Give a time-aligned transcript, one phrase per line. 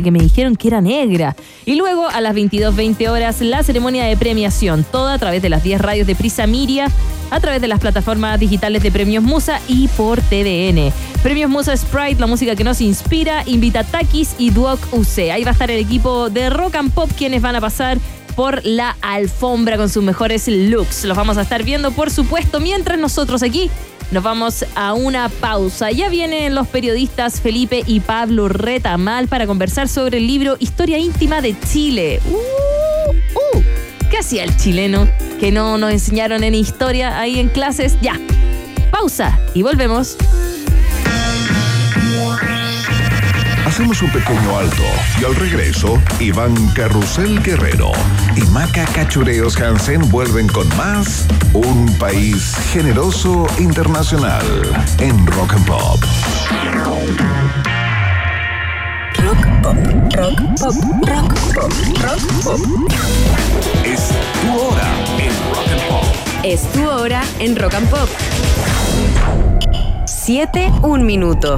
[0.00, 1.36] que me dijeron que era negra.
[1.66, 5.62] Y luego a las 22.20 horas la ceremonia de premiación, toda a través de las
[5.62, 6.90] 10 radios de Prisa Miria,
[7.30, 10.92] a través de las plataformas digitales de Premios Musa y por TVN.
[11.22, 15.30] Premios Musa Sprite, la música que nos inspira, invita Takis y Duoc UC.
[15.32, 17.98] Ahí va a estar el equipo de Rock and Pop quienes van a pasar
[18.34, 21.04] por la alfombra con sus mejores looks.
[21.04, 23.70] Los vamos a estar viendo, por supuesto, mientras nosotros aquí
[24.12, 25.90] nos vamos a una pausa.
[25.90, 31.40] Ya vienen los periodistas Felipe y Pablo Retamal para conversar sobre el libro Historia íntima
[31.40, 32.20] de Chile.
[32.26, 33.62] Uh, uh,
[34.10, 35.08] ¿Qué hacía el chileno
[35.40, 37.96] que no nos enseñaron en historia ahí en clases?
[38.02, 38.20] Ya.
[38.90, 40.18] Pausa y volvemos.
[43.72, 44.82] Hacemos un pequeño alto
[45.18, 47.90] y al regreso, Iván Carrusel Guerrero
[48.36, 54.44] y Maca Cachureos Hansen vuelven con más Un País Generoso Internacional
[54.98, 56.04] en Rock and Pop.
[59.16, 59.76] Rock pop,
[60.16, 60.74] rock pop,
[61.08, 62.60] rock pop, rock pop.
[63.86, 64.10] Es
[64.42, 66.04] tu hora en Rock and Pop.
[66.44, 68.08] Es tu hora en Rock and Pop.
[70.04, 71.56] 7, un minuto.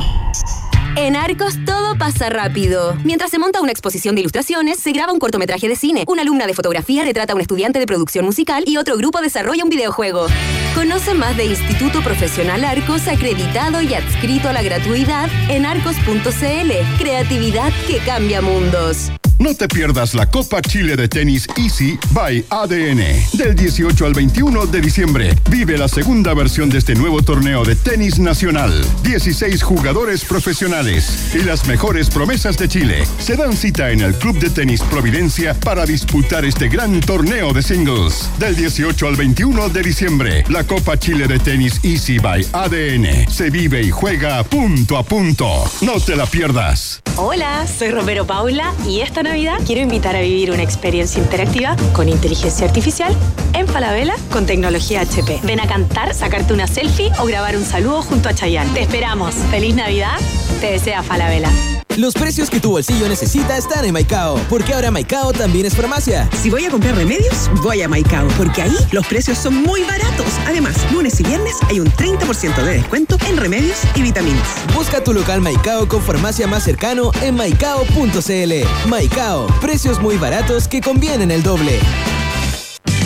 [0.97, 2.97] En Arcos todo pasa rápido.
[3.03, 6.05] Mientras se monta una exposición de ilustraciones, se graba un cortometraje de cine.
[6.07, 9.65] Una alumna de fotografía retrata a un estudiante de producción musical y otro grupo desarrolla
[9.65, 10.29] un videojuego.
[10.75, 16.99] Conoce más de Instituto Profesional Arcos acreditado y adscrito a la gratuidad en arcos.cl.
[16.99, 19.11] Creatividad que cambia mundos.
[19.39, 23.03] No te pierdas la Copa Chile de Tenis Easy by ADN.
[23.33, 27.75] Del 18 al 21 de diciembre, vive la segunda versión de este nuevo torneo de
[27.75, 28.73] tenis nacional.
[29.03, 34.39] 16 jugadores profesionales y las mejores promesas de Chile se dan cita en el Club
[34.39, 38.31] de Tenis Providencia para disputar este gran torneo de singles.
[38.39, 43.51] Del 18 al 21 de diciembre, la Copa Chile de Tenis Easy by ADN se
[43.51, 45.65] vive y juega punto a punto.
[45.81, 47.03] No te la pierdas.
[47.17, 52.09] Hola, soy Romero Paula y esta Navidad quiero invitar a vivir una experiencia interactiva con
[52.09, 53.17] inteligencia artificial
[53.55, 55.41] en Falabella con tecnología HP.
[55.43, 58.73] Ven a cantar, sacarte una selfie o grabar un saludo junto a Chayanne.
[58.75, 59.35] Te esperamos.
[59.51, 60.19] Feliz Navidad.
[60.61, 61.51] Te desea Falabella.
[61.97, 66.29] Los precios que tu bolsillo necesita están en Maicao, porque ahora Maicao también es farmacia.
[66.43, 70.27] Si voy a comprar remedios, voy a Maicao, porque ahí los precios son muy baratos.
[70.47, 74.49] Además, lunes y viernes hay un 30% de descuento en remedios y vitaminas.
[74.75, 78.89] Busca tu local Maicao con farmacia más cercano en maicao.cl.
[78.89, 81.79] Maicao, precios muy baratos que convienen el doble.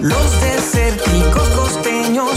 [0.00, 2.30] Los desérticos costeños,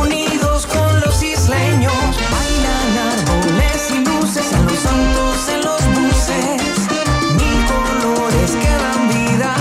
[0.00, 1.92] unidos con los isleños.
[2.32, 6.62] Bailan árboles y luces en los autos, en los buses.
[7.36, 9.54] Mil colores que dan vida,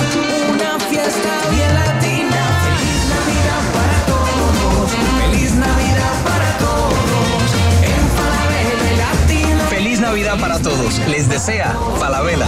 [0.53, 2.42] una fiesta bien latina.
[2.66, 7.44] Feliz Navidad para todos, feliz Navidad para todos.
[7.84, 9.64] En Falabella y Latino.
[9.70, 11.00] Feliz Navidad para todos.
[11.08, 12.48] Les desea Falabella.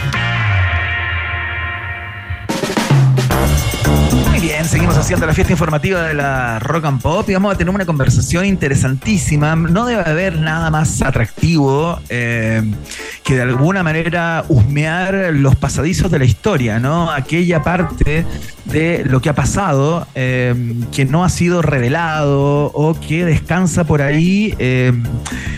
[4.71, 7.85] seguimos haciendo la fiesta informativa de la Rock and Pop y vamos a tener una
[7.85, 9.53] conversación interesantísima.
[9.53, 12.63] No debe haber nada más atractivo eh,
[13.21, 17.11] que de alguna manera husmear los pasadizos de la historia, ¿no?
[17.11, 18.25] Aquella parte
[18.65, 24.01] de lo que ha pasado, eh, que no ha sido revelado o que descansa por
[24.01, 24.93] ahí eh,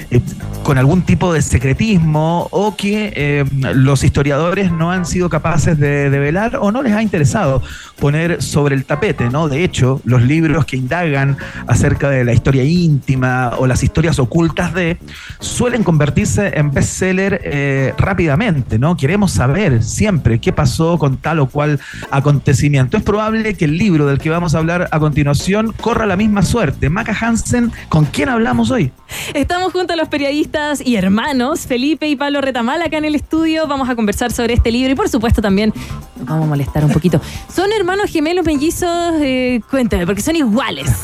[0.10, 0.22] eh,
[0.64, 3.46] con algún tipo de secretismo o que
[3.76, 7.62] los historiadores no han sido capaces de develar o no les ha interesado
[8.00, 9.50] poner sobre el tapete, ¿no?
[9.50, 11.36] De hecho, los libros que indagan
[11.68, 14.98] acerca de la historia íntima o las historias ocultas de
[15.42, 18.96] suelen convertirse en bestseller rápidamente, ¿no?
[18.96, 22.93] Queremos saber siempre qué pasó con tal o cual acontecimiento.
[22.94, 26.44] Es probable que el libro del que vamos a hablar a continuación corra la misma
[26.44, 26.90] suerte.
[26.90, 28.92] Maca Hansen, ¿con quién hablamos hoy?
[29.34, 33.66] Estamos junto a los periodistas y hermanos Felipe y Pablo Retamal acá en el estudio.
[33.66, 35.74] Vamos a conversar sobre este libro y por supuesto también
[36.18, 37.20] nos vamos a molestar un poquito.
[37.52, 39.14] ¿Son hermanos gemelos mellizos?
[39.22, 40.92] Eh, cuéntame, porque son iguales.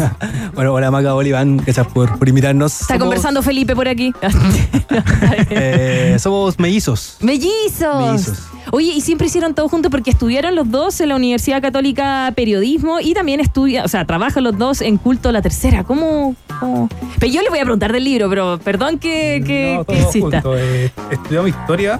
[0.53, 2.81] Bueno, hola Maca Oliván, gracias por, por invitarnos.
[2.81, 4.13] Está conversando Felipe por aquí.
[5.51, 7.17] Eh, somos mellizos.
[7.21, 7.97] ¡Mellizos!
[7.97, 8.49] Mellizos.
[8.71, 11.78] Oye, y siempre hicieron todo juntos porque estudiaron los dos en la Universidad Católica
[12.35, 15.83] Periodismo y también estudian, o sea, trabajan los dos en Culto La Tercera.
[15.83, 16.35] ¿Cómo?
[16.59, 16.89] cómo?
[17.19, 20.43] Pero yo le voy a preguntar del libro, pero perdón que, que, No, que juntos.
[20.59, 21.99] Eh, estudiamos historia,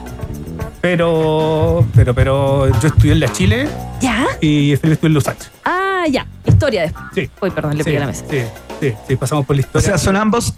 [0.82, 3.68] pero, pero, pero yo estudié en la Chile
[4.02, 4.26] ¿Ya?
[4.42, 5.52] y Felipe estudió en Los Ángeles.
[5.66, 6.26] Ah, ya.
[6.46, 7.06] Historia después.
[7.16, 7.30] Sí.
[7.42, 8.26] Uy, perdón, le Sí, pegué a la mesa.
[8.30, 8.38] Sí,
[8.82, 9.88] sí, sí, pasamos por la O historia.
[9.90, 10.54] sea, son ambos,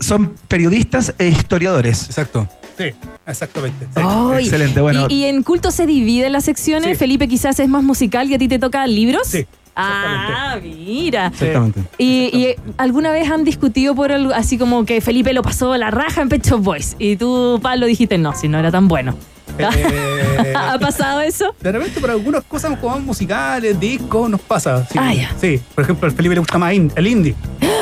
[0.00, 2.04] son periodistas e historiadores.
[2.06, 2.48] Exacto.
[2.78, 2.84] Sí,
[3.26, 3.86] exactamente.
[3.94, 4.02] sí.
[4.38, 5.06] Excelente, bueno.
[5.10, 6.90] ¿Y, y en culto se dividen las secciones?
[6.90, 6.94] Sí.
[6.94, 9.26] Felipe quizás es más musical y a ti te toca libros.
[9.26, 9.46] Sí,
[9.80, 11.28] Ah, mira.
[11.28, 11.82] Exactamente.
[11.98, 15.92] Y, y, alguna vez han discutido por algo así como que Felipe lo pasó la
[15.92, 19.14] raja en Pecho Boys y tú, Pablo, dijiste no, si no era tan bueno.
[19.58, 21.54] Eh, ¿Ha pasado eso?
[21.60, 24.86] de repente, por algunas cosas como musicales, discos, nos pasa.
[24.86, 25.30] Sí, Ah, ya.
[25.40, 25.60] sí.
[25.74, 27.34] por ejemplo, al Felipe le gusta más in- el indie.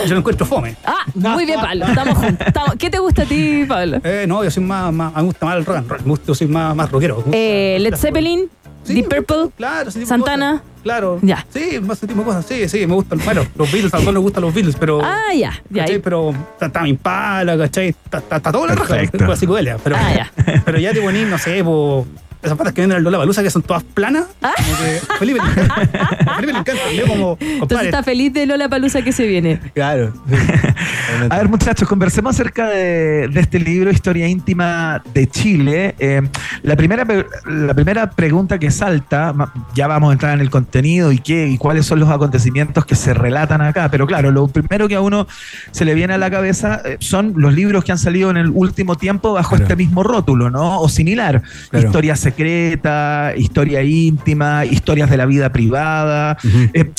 [0.07, 0.77] Yo lo encuentro fome.
[0.85, 1.87] Ah, muy bien, Pablo.
[1.87, 2.47] Estamos juntos.
[2.47, 4.01] Estamos- ¿Qué te gusta a ti, Pablo?
[4.05, 6.01] Eh, no, yo soy más, más, me gusta más el rock and roll.
[6.05, 7.25] Me gusta, yo soy más, más rockero.
[7.33, 8.49] Eh, Led Zeppelin,
[8.87, 9.51] Sí, Deep Purple.
[9.57, 10.53] Claro, Santana.
[10.53, 10.67] cosas.
[10.83, 11.19] Claro.
[11.23, 11.45] Ya.
[11.53, 12.47] Sí, más ese tipo de cosas.
[12.47, 13.19] Sí, sí, me gustan.
[13.25, 15.01] Bueno, los Beatles, a todos nos gustan los Beatles, pero.
[15.03, 15.53] Ah, ya.
[15.71, 15.83] ya.
[15.83, 15.99] ¿cachai?
[15.99, 17.89] Pero está está Impala, ¿cachai?
[17.89, 19.79] Está, está, está todo la raja, la psicodelia.
[19.83, 20.33] Pero, Ah, ya.
[20.65, 22.07] pero ya te ponís, no sé, po,
[22.43, 24.25] esas patas que venden al Lola Balusa que son todas planas.
[24.43, 24.53] Ah.
[24.57, 26.03] Como que a Felipe le encanta.
[26.27, 26.93] A Felipe le encanta.
[26.93, 29.61] Y yo como, Entonces está feliz de Lola Palusa que se viene.
[29.75, 30.13] Claro.
[31.31, 35.95] A ver, muchachos, conversemos acerca de, de este libro, Historia íntima de Chile.
[35.99, 36.23] Eh,
[36.63, 37.07] la, primera,
[37.47, 39.35] la primera pregunta que salta,
[39.75, 42.95] ya vamos a entrar en el contenido y qué y cuáles son los acontecimientos que
[42.95, 45.27] se relatan acá, pero claro, lo primero que a uno
[45.71, 48.51] se le viene a la cabeza eh, son los libros que han salido en el
[48.51, 49.65] último tiempo bajo Claro.
[49.65, 50.81] este mismo rótulo, ¿no?
[50.81, 51.43] O similar.
[51.71, 51.87] Claro.
[51.87, 56.37] Historia secreta, historia íntima, historias de la vida privada.
[56.75, 56.91] Eh,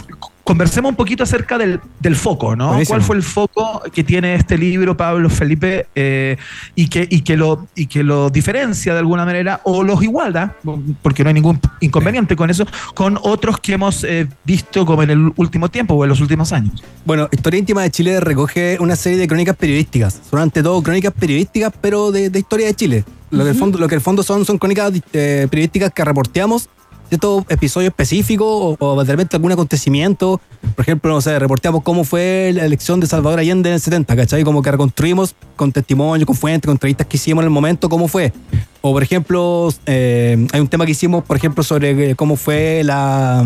[0.48, 2.70] conversemos un poquito acerca del, del foco, ¿no?
[2.70, 2.94] Buenísimo.
[2.94, 6.38] ¿Cuál fue el foco que tiene este libro, Pablo Felipe, eh,
[6.74, 10.56] y, que, y, que lo, y que lo diferencia de alguna manera o los iguala,
[11.02, 12.66] porque no hay ningún inconveniente con eso,
[12.96, 16.54] con otros que hemos eh, visto como en el último tiempo o en los últimos
[16.54, 16.82] años?
[17.04, 20.22] Bueno, Historia Íntima de Chile recoge una serie de crónicas periodísticas.
[20.30, 23.04] Son ante todo crónicas periodísticas, pero de, de historia de Chile.
[23.32, 26.70] Lo, que, el fondo, lo que el fondo son son crónicas eh, periodísticas que reporteamos
[27.10, 30.42] ciertos episodios específicos o, o de repente algún acontecimiento.
[30.76, 34.16] Por ejemplo, no sé, reporteamos cómo fue la elección de Salvador Allende en el 70,
[34.16, 34.44] ¿cachai?
[34.44, 38.08] Como que reconstruimos con testimonio, con fuentes, con entrevistas que hicimos en el momento, cómo
[38.08, 38.34] fue.
[38.82, 42.84] O, por ejemplo, eh, hay un tema que hicimos, por ejemplo, sobre eh, cómo fue
[42.84, 43.46] la,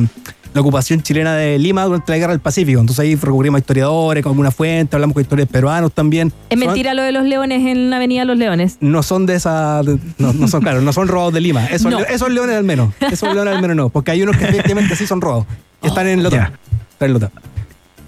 [0.53, 2.79] la ocupación chilena de Lima durante la Guerra del Pacífico.
[2.79, 6.33] Entonces ahí recurrimos a historiadores, con alguna fuente, hablamos con historiadores peruanos también.
[6.49, 8.77] Es Son- mentira lo de los leones en la Avenida Los Leones.
[8.81, 9.81] no son de esa.
[9.83, 11.65] de- No, no son, claro, no son robados de Lima.
[11.67, 11.99] Esos, No.
[12.01, 12.93] le- esos leones al menos.
[12.99, 13.89] Esos leones al menos no.
[13.89, 15.45] Porque hay unos que efectivamente sí son robados.
[15.81, 16.35] Y están en Lota.
[16.35, 16.53] Ya.
[16.91, 17.31] Están en Lota.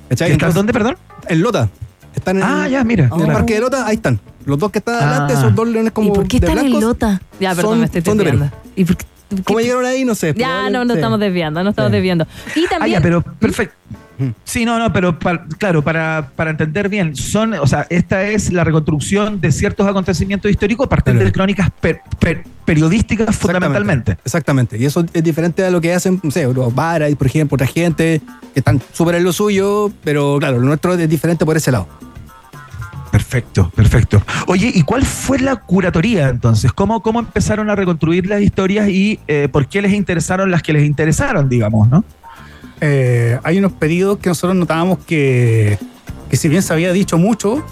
[0.10, 0.98] ¿Están Entonces, dónde, perdón?
[1.30, 1.70] En Lota.
[2.16, 3.10] Están en, Ah, ya, mira.
[3.12, 4.20] en el parque de Lota, ahí están.
[4.46, 5.40] Los dos que están adelante, Ah.
[5.40, 6.10] esos dos leones como.
[6.10, 7.22] ¿Y por qué de están en blancos, Lota?
[7.40, 8.50] Ya, perdón, son- me estoy son de.
[8.76, 9.06] ¿Y por qué-
[9.44, 10.06] ¿Cómo llegaron ahí?
[10.06, 10.34] No sé.
[10.38, 11.96] Ya, no, no estamos desviando, no estamos Sí.
[11.96, 12.28] desviando.
[12.56, 12.94] Y Ah, también.
[13.00, 13.76] ya, pero perfecto.
[14.44, 18.54] Sí, no, no, pero pa- claro, para, para entender bien, son, o sea, esta es
[18.54, 21.26] la reconstrucción de ciertos acontecimientos históricos a partir Claro.
[21.26, 24.18] de crónicas per- per- periodísticas fundamentalmente.
[24.24, 24.78] Exactamente.
[24.78, 27.66] Y eso es diferente a lo que hacen, no sé, los Baras, por ejemplo, otra
[27.68, 28.22] gente
[28.54, 31.88] que están súper en lo suyo, pero claro, lo nuestro es diferente por ese lado.
[33.14, 34.24] Perfecto, perfecto.
[34.48, 36.74] Oye, ¿y cuál fue la curatoría entonces?
[36.74, 40.74] ¿Cómo, cómo empezaron a reconstruir las historias y eh, por qué les interesaron las que
[40.74, 42.04] les interesaron, digamos, ¿no?
[42.82, 45.78] eh, hay unos pedidos que nosotros notábamos que,
[46.28, 47.64] que si bien se había dicho mucho,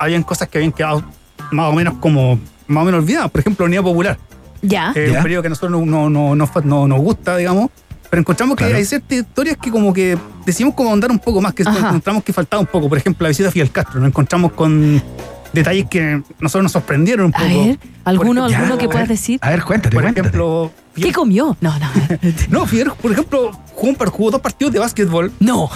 [0.00, 1.04] habían cosas que habían quedado
[1.52, 3.30] más o menos como más o menos olvidadas.
[3.30, 4.18] Por ejemplo, Unidad Popular.
[4.62, 4.92] Ya.
[4.96, 5.18] Ya.
[5.18, 7.70] un periodo que a nosotros no, no, no, no- nos gusta, digamos.
[8.10, 8.72] Pero encontramos Claro.
[8.72, 11.88] que hay ciertas historias que como que decimos como ahondar un poco más, que Ajá.
[11.88, 12.88] encontramos que faltaba un poco.
[12.88, 14.00] Por ejemplo, la visita a Fidel Castro.
[14.00, 15.02] Nos encontramos con
[15.52, 17.64] detalles que nosotros nos sorprendieron un A poco.
[17.66, 19.08] ver, ¿alguno, ejemplo, alguno que puedas a ver.
[19.08, 19.38] decir?
[19.42, 20.20] A ver, cuéntate, Por cuéntate.
[20.28, 21.56] ejemplo, ¿Qué comió?
[21.60, 21.86] No, no.
[22.50, 25.30] no, Fidel, por ejemplo, jugó, un par- jugó dos partidos de básquetbol.
[25.38, 25.70] No.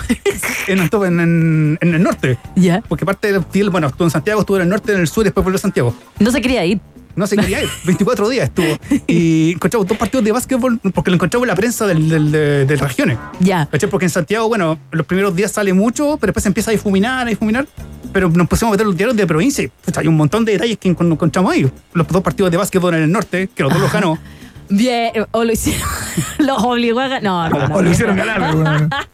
[0.66, 2.38] En, en, en- en el norte.
[2.56, 2.82] Ya.
[2.88, 5.26] Porque parte del bueno, estuvo en Santiago, estuvo en el norte, en el sur y
[5.26, 5.94] después volvió a Santiago.
[6.18, 6.80] No se quería ir.
[7.16, 7.68] No se quería ir.
[7.84, 8.66] 24 días estuvo.
[9.06, 12.64] Y encontramos dos partidos de básquetbol porque lo encontramos en la prensa del, del- de,
[12.66, 13.18] de regiones.
[13.40, 13.66] Ya.
[13.70, 13.90] ¿Cachai?
[13.90, 17.26] Porque en Santiago, bueno, los primeros días sale mucho, pero después se empieza a difuminar,
[17.26, 17.66] a difuminar.
[18.12, 20.76] Pero nos pusimos a meter los diarios de provincia pucha, hay un montón de detalles
[20.78, 21.70] que encon- encontramos ahí.
[21.94, 24.18] Los dos partidos de básquetbol en el norte, que los dos los ganó.
[24.68, 25.86] Bien, o lo hicieron.
[26.38, 27.22] Los obligó a ganar.
[27.52, 27.74] No, no, no.
[27.76, 28.40] O lo hicieron ganar.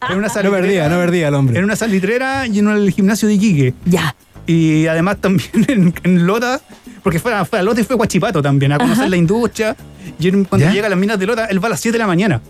[0.09, 1.57] En una No perdía, no perdía el hombre.
[1.57, 3.73] En una salitrera y en el gimnasio de Iquique.
[3.85, 4.15] Ya.
[4.49, 6.59] Y además también en, en Lota,
[7.03, 9.09] porque fue, a- fue a Lota y fue a Guachipato también, a conocer Ajá.
[9.09, 9.75] la industria.
[10.19, 10.71] Y cuando ¿Ya?
[10.73, 12.41] llega a las minas de Lota, él va a las 7 de la mañana.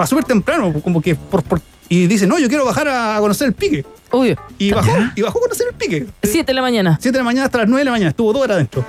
[0.00, 3.48] Va súper temprano, como que por, por- y dice, no, yo quiero bajar a, conocer
[3.48, 3.84] el pique.
[4.12, 4.36] Uy.
[4.58, 6.06] Y bajó, y bajó a conocer el pique.
[6.22, 6.96] Siete de la mañana.
[7.00, 8.84] 7 de la mañana hasta las 9 de la mañana, estuvo dos horas adentro.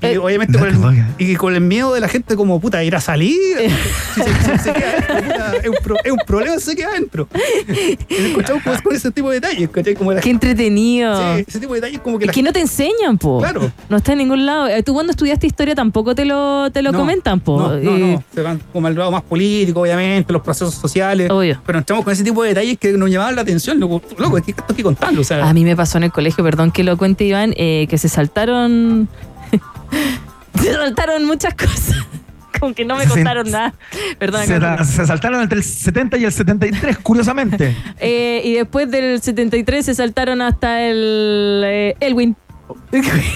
[0.00, 2.82] Y Eh, obviamente no con el, y con el miedo de la gente como puta
[2.84, 3.34] ir a salir.
[4.14, 6.76] si se, si se queda adentro, puta, es, un pro- es un problema si se
[6.76, 7.28] queda adentro.
[8.08, 9.94] Y nos encontramos con, ese tipo de detalles, ¿cachai?
[9.94, 11.16] Como la Qué entretenido.
[11.36, 13.38] Sí, ese tipo de detalles como que Es la que no te enseñan, po.
[13.40, 13.72] Claro.
[13.88, 14.68] No está en ningún lado.
[14.68, 17.58] Eh, Tú cuando estudiaste historia tampoco te lo, te lo No, comentan, po.
[17.58, 18.24] No, no, Eh, no.
[18.34, 21.28] Se van como al lado más político, obviamente, los procesos sociales.
[21.30, 21.60] Obvio.
[21.66, 23.80] Pero entramos con ese tipo de detalles que nos llamaban la atención.
[23.80, 25.20] Loco, loco es que esto hay que contarlo.
[25.20, 27.86] O sea, A mí me pasó en el colegio, perdón que lo cuente Iván, eh,
[27.90, 29.08] que se saltaron.
[30.60, 31.96] se saltaron muchas cosas.
[32.58, 33.74] Como que no me Se- contaron nada.
[34.18, 34.42] Perdón.
[34.84, 37.76] Se, saltaron entre el 70 y el 73, curiosamente.
[38.00, 42.36] Eh, y después del 73 se saltaron hasta el eh, Elwin.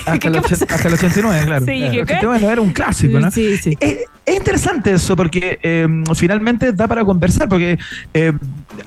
[0.06, 1.64] Hasta el, hasta el 89, claro.
[1.64, 2.02] Sí, ¿qué?
[2.02, 3.30] 89 era un clásico, ¿no?
[3.30, 3.76] Sí, sí.
[3.80, 7.78] Es, es interesante eso porque eh, finalmente da para conversar, porque
[8.14, 8.32] eh,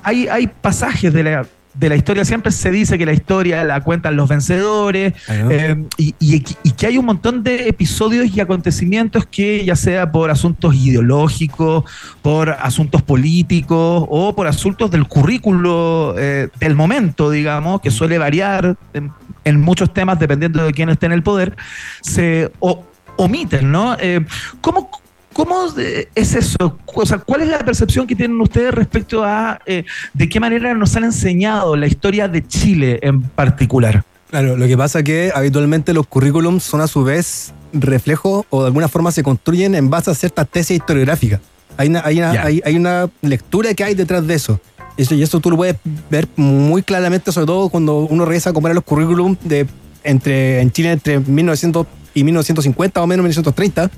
[0.02, 1.46] hay, hay pasajes de la,
[1.78, 6.14] de la historia, siempre se dice que la historia la cuentan los vencedores eh, y,
[6.18, 10.74] y- y que hay un montón de episodios y acontecimientos que ya sea por asuntos
[10.74, 11.84] ideológicos,
[12.22, 18.76] por asuntos políticos o por asuntos del currículo eh, del momento, digamos, que suele variar
[18.94, 19.12] en,
[19.44, 21.56] en muchos temas dependiendo de quién esté en el poder,
[22.00, 22.84] se o-
[23.16, 23.96] omiten, ¿no?
[24.00, 24.24] Eh,
[24.60, 24.90] ¿Cómo,
[25.36, 26.78] ¿Cómo eh, es eso?
[26.86, 30.72] O sea, ¿cuál es la percepción que tienen ustedes respecto a eh, de qué manera
[30.72, 34.02] nos han enseñado la historia de Chile en particular?
[34.30, 38.62] Claro, lo que pasa es que habitualmente los currículums son a su vez reflejo o
[38.62, 41.42] de alguna forma se construyen en base a ciertas tesis historiográficas.
[41.76, 44.58] Hay una, hay una, hay, hay una lectura que hay detrás de eso.
[44.96, 45.76] Eso, y eso tú lo puedes
[46.08, 49.66] ver muy claramente, sobre todo cuando uno regresa a comparar los currículums de,
[50.02, 53.90] entre, en Chile entre 1900 y 1950 o menos 1930,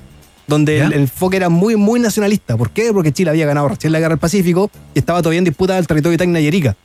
[0.49, 0.85] donde ¿Ya?
[0.87, 2.57] el, el enfoque era muy, muy nacionalista.
[2.57, 2.91] ¿Por qué?
[2.91, 5.87] Porque Chile había ganado recién la guerra del Pacífico y estaba todavía en disputa del
[5.87, 6.75] territorio de Tacna y Arica.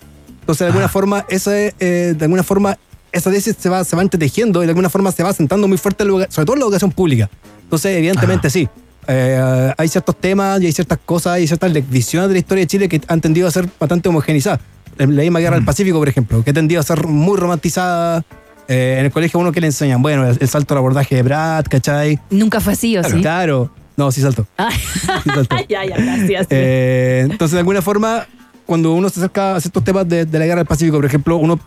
[0.41, 0.89] Entonces, de alguna Ah.
[0.91, 2.79] forma, ese, eh, de alguna forma,
[3.11, 5.79] esa tesis se va, se va entretejiendo y de alguna forma se va sentando muy
[5.79, 7.31] fuerte, sobre todo en la educación pública.
[7.63, 8.51] Entonces, evidentemente, Ah.
[8.51, 8.69] sí.
[9.07, 12.67] Eh, hay ciertos temas y hay ciertas cosas y ciertas visiones de la historia de
[12.67, 14.61] Chile que han tendido a ser bastante homogenizadas.
[14.97, 15.61] La misma guerra Mm.
[15.61, 18.25] del Pacífico, por ejemplo, que ha tendido a ser muy romantizada.
[18.69, 21.23] Eh, en el colegio, uno que le enseñan, bueno, el, el salto al abordaje de
[21.23, 22.19] Brad, ¿cachai?
[22.31, 23.17] Nunca fue así, ¿o Claro.
[23.17, 23.23] sí?
[23.23, 23.71] Claro.
[23.97, 24.47] No, sí salto.
[24.59, 25.01] Ah, Sí
[25.35, 25.57] salto.
[25.69, 26.47] ya, ya, gracias.
[26.51, 28.27] Eh, entonces, de alguna forma,
[28.67, 31.37] cuando uno se acerca a ciertos temas de, de la guerra del Pacífico, por ejemplo,
[31.37, 31.61] uno,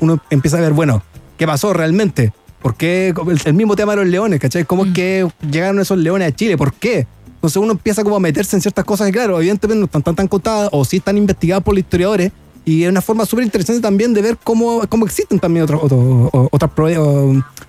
[0.00, 1.02] uno empieza a ver, bueno,
[1.38, 2.32] ¿qué pasó realmente?
[2.60, 3.14] ¿Por qué?
[3.44, 4.64] El, mismo tema de los leones, ¿cachai?
[4.64, 6.56] ¿Cómo es que llegaron esos leones a Chile?
[6.56, 7.06] ¿Por qué?
[7.34, 10.14] Entonces uno empieza como a meterse en ciertas cosas que, claro, evidentemente no están tan,
[10.16, 12.32] tan contadas o sí están investigadas por los historiadores.
[12.64, 16.30] Y es una forma súper interesante también de ver cómo, cómo existen también otros, otros,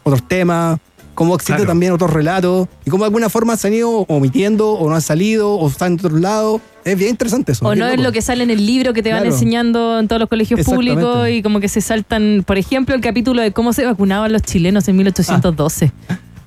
[0.03, 0.79] otros temas,
[1.13, 1.69] cómo existen Claro.
[1.69, 5.01] también otros relatos y cómo de alguna forma se han ido omitiendo o no han
[5.01, 6.61] salido o están de otro lado.
[6.83, 7.65] Es bien interesante eso.
[7.65, 8.03] O no es loco.
[8.03, 11.27] lo que sale en el libro que te van enseñando en todos los colegios públicos
[11.29, 14.87] y como que se saltan, por ejemplo, el capítulo de cómo se vacunaban los chilenos
[14.87, 15.91] en 1812.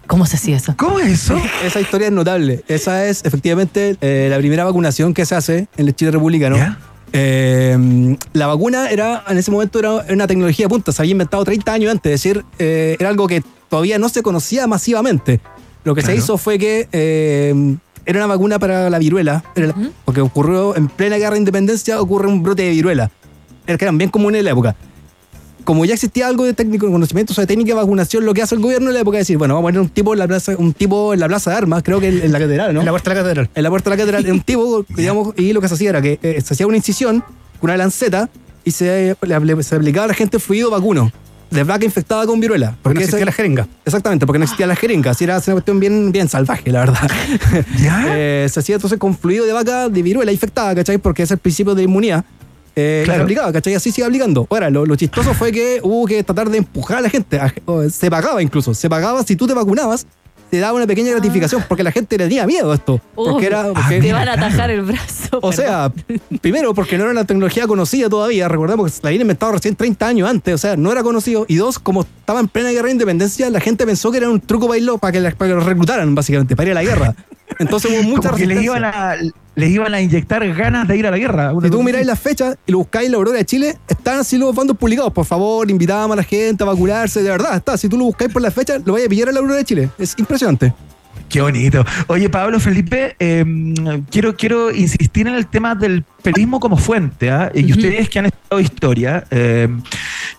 [0.07, 0.75] ¿Cómo se hacía eso?
[0.78, 1.37] ¿Cómo es eso?
[1.64, 2.64] Esa historia es notable.
[2.69, 6.57] Esa es efectivamente eh, la primera vacunación que se hace en el Chile republicano.
[6.57, 6.78] ¿Ya?
[7.12, 11.45] Eh, la vacuna era, en ese momento era una tecnología de punta, se había inventado
[11.45, 15.41] 30 años antes, es decir, eh, era algo que todavía no se conocía masivamente.
[15.85, 19.75] Lo que se hizo fue que eh, era una vacuna para la viruela, era la-
[20.05, 23.11] porque ocurrió en plena guerra de independencia, ocurre un brote de viruela,
[23.67, 24.77] era que eran bien comunes en la época.
[25.69, 28.63] Como ya existía algo de técnico, conocimiento sobre técnica de vacunación, lo que hace el
[28.63, 30.55] gobierno en la época es decir, bueno, vamos a poner un tipo en la plaza,
[30.57, 32.81] un tipo en la plaza de armas, creo que en, en la catedral, ¿no?
[32.81, 33.51] en la puerta de la catedral.
[33.55, 36.01] en la puerta de la catedral, un tipo, digamos, y lo que se hacía era
[36.01, 37.21] que eh, se hacía una incisión
[37.61, 38.31] con una lanceta
[38.65, 41.13] y se, le- se aplicaba a la gente fluido vacuno
[41.51, 42.75] de vaca infectada con viruela.
[42.81, 43.67] Porque no ese- existía la jeringa.
[43.85, 47.11] Exactamente, porque no existía la jeringa, así era una cuestión bien, bien salvaje, la verdad.
[47.79, 48.07] ¿Ya?
[48.17, 50.97] Eh, se hacía entonces con fluido de vaca de viruela infectada, ¿cachai?
[50.97, 52.25] Porque es el principio de inmunidad.
[52.81, 53.19] Eh, Claro.
[53.21, 53.75] se aplicaba, ¿cachai?
[53.75, 54.47] Así sigue aplicando.
[54.51, 57.41] Ahora, lo, lo chistoso fue que hubo que tratar de empujar a la gente.
[57.41, 58.73] a- o, se pagaba incluso.
[58.75, 60.07] Se pagaba si tú te vacunabas,
[60.51, 63.01] te daba una pequeña gratificación porque la gente le tenía miedo a esto.
[63.17, 65.39] Uy, Porque era, porque- te van a atajar el brazo.
[65.43, 65.93] o sea,
[66.41, 70.07] primero porque no era una tecnología conocida todavía, recordemos que la habían inventado recién 30
[70.07, 71.45] años antes, o sea, no era conocido.
[71.49, 74.41] Y dos, como estaba en plena guerra de independencia, la gente pensó que era un
[74.41, 77.15] truco bailó para que, la- para que los reclutaran, básicamente, para ir a la guerra.
[77.59, 78.65] Entonces hubo mucha Como que les resistencia.
[78.65, 79.17] iban, a,
[79.59, 81.53] les iban a inyectar ganas de ir a la guerra.
[81.61, 84.38] Si tú miráis las fechas y lo buscáis en la Aurora de Chile, están así
[84.38, 85.12] los bandos publicados.
[85.12, 87.25] Por favor, invitamos a la gente a vacunarse.
[87.25, 87.77] De verdad, está.
[87.77, 89.65] Si tú lo buscáis por la fecha, lo vais a pillar en la Aurora de
[89.65, 89.91] Chile.
[89.99, 90.73] Es impresionante.
[91.29, 91.85] Qué bonito.
[92.07, 93.45] Oye, Pablo Felipe, eh,
[94.11, 97.29] quiero, quiero insistir en el tema del periodismo como fuente.
[97.29, 97.50] ¿ah?
[97.53, 99.69] Y ustedes que han estudiado historia, eh,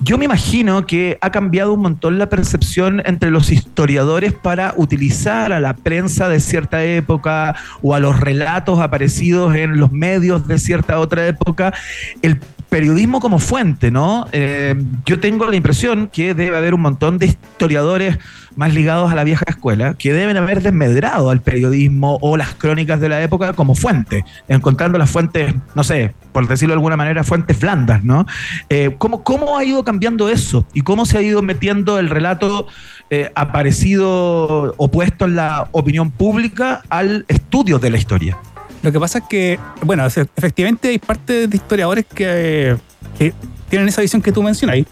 [0.01, 5.51] yo me imagino que ha cambiado un montón la percepción entre los historiadores para utilizar
[5.51, 10.57] a la prensa de cierta época o a los relatos aparecidos en los medios de
[10.57, 11.73] cierta otra época.
[12.21, 12.39] El
[12.69, 14.27] periodismo como fuente, ¿no?
[14.31, 18.19] Eh, yo tengo la impresión que debe haber un montón de historiadores
[18.55, 22.99] más ligados a la vieja escuela que deben haber desmedrado al periodismo o las crónicas
[22.99, 27.23] de la época como fuente, encontrando las fuentes, no sé, por decirlo de alguna manera,
[27.23, 28.25] fuentes blandas, ¿no?
[28.69, 30.65] Eh, ¿cómo, ¿Cómo ha ido cambiando eso?
[30.73, 32.67] ¿Y cómo se ha ido metiendo el relato
[33.09, 38.37] eh, aparecido o puesto en la opinión pública al estudio de la historia?
[38.81, 42.77] Lo que pasa es que, bueno, efectivamente hay parte de historiadores que,
[43.17, 43.33] que
[43.69, 44.87] tienen esa visión que tú mencionas ahí,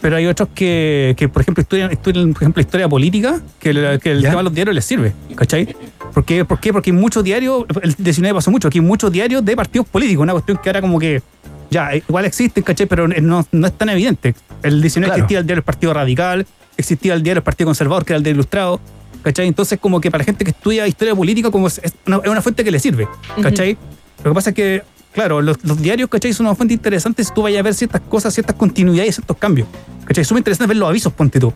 [0.00, 4.00] pero hay otros que, que, por ejemplo, estudian, estudian, por ejemplo, historia política, que, el
[4.00, 5.74] tema de los diarios les sirve, ¿cachai?
[6.14, 6.44] ¿Por qué?
[6.44, 6.72] ¿Por qué?
[6.72, 10.22] Porque hay muchos diarios, el 19 pasó mucho, aquí hay muchos diarios de partidos políticos,
[10.22, 11.22] una cuestión que ahora como que,
[11.70, 12.86] ya, igual existen, ¿cachai?
[12.86, 14.34] Pero no, no es tan evidente.
[14.62, 15.22] El 19 Claro.
[15.22, 18.22] existía el diario del Partido Radical, existía el diario del Partido Conservador, que era el
[18.22, 18.80] de Ilustrado,
[19.22, 19.46] ¿cachai?
[19.46, 22.28] Entonces, como que para la gente que estudia historia política, como es, es una, es
[22.28, 23.08] una fuente que le sirve,
[23.42, 23.76] ¿cachai?
[24.24, 24.82] Lo que pasa es que,
[25.12, 26.32] claro, los, los diarios, ¿cachai?
[26.32, 29.68] Son una fuente interesante si tú vayas a ver ciertas cosas, ciertas continuidades, ciertos cambios,
[30.04, 30.22] ¿cachai?
[30.22, 31.52] Es súper interesante ver los avisos, ponte tú,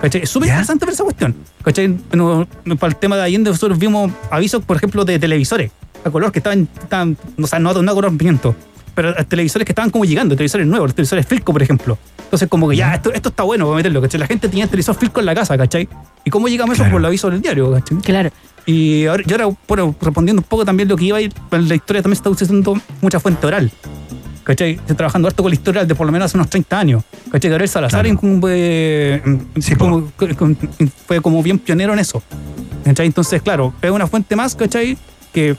[0.00, 0.22] ¿cachai?
[0.22, 1.88] Es súper interesante ver esa cuestión, ¿cachai?
[2.08, 2.46] Bueno,
[2.78, 5.70] para el tema de Allende, nosotros vimos avisos, por ejemplo, de televisores
[6.06, 8.54] a color que estaban, estaban o sea, no, no a color pimiento,
[8.94, 11.98] pero a televisores que estaban como llegando, televisores nuevos, los televisores Filco, por ejemplo.
[12.26, 14.18] Entonces, como que ya, esto, esto está bueno para meterlo, ¿cachai?
[14.20, 15.88] La gente tenía televisor Filco en la casa, ¿cachai?
[16.24, 16.90] ¿Y cómo llegamos a eso?
[16.92, 17.98] Por los avisos del diario, ¿cachai?
[17.98, 18.30] Claro.
[18.66, 21.68] Y ahora, yo ahora, bueno, respondiendo un poco también lo que iba a ir, en
[21.68, 23.70] la historia también se está usando mucha fuente oral.
[24.42, 24.72] ¿Cachai?
[24.72, 27.04] Estoy trabajando harto con la historia de por lo menos hace unos 30 años.
[27.30, 27.50] ¿Cachai?
[27.50, 28.18] Gabriel Salazar en-
[28.48, 29.22] eh,
[29.78, 30.08] como-
[31.06, 32.22] fue como bien pionero en eso.
[32.84, 33.06] ¿Cachai?
[33.06, 34.96] Entonces, claro, es una fuente más, ¿cachai?
[35.32, 35.56] Que,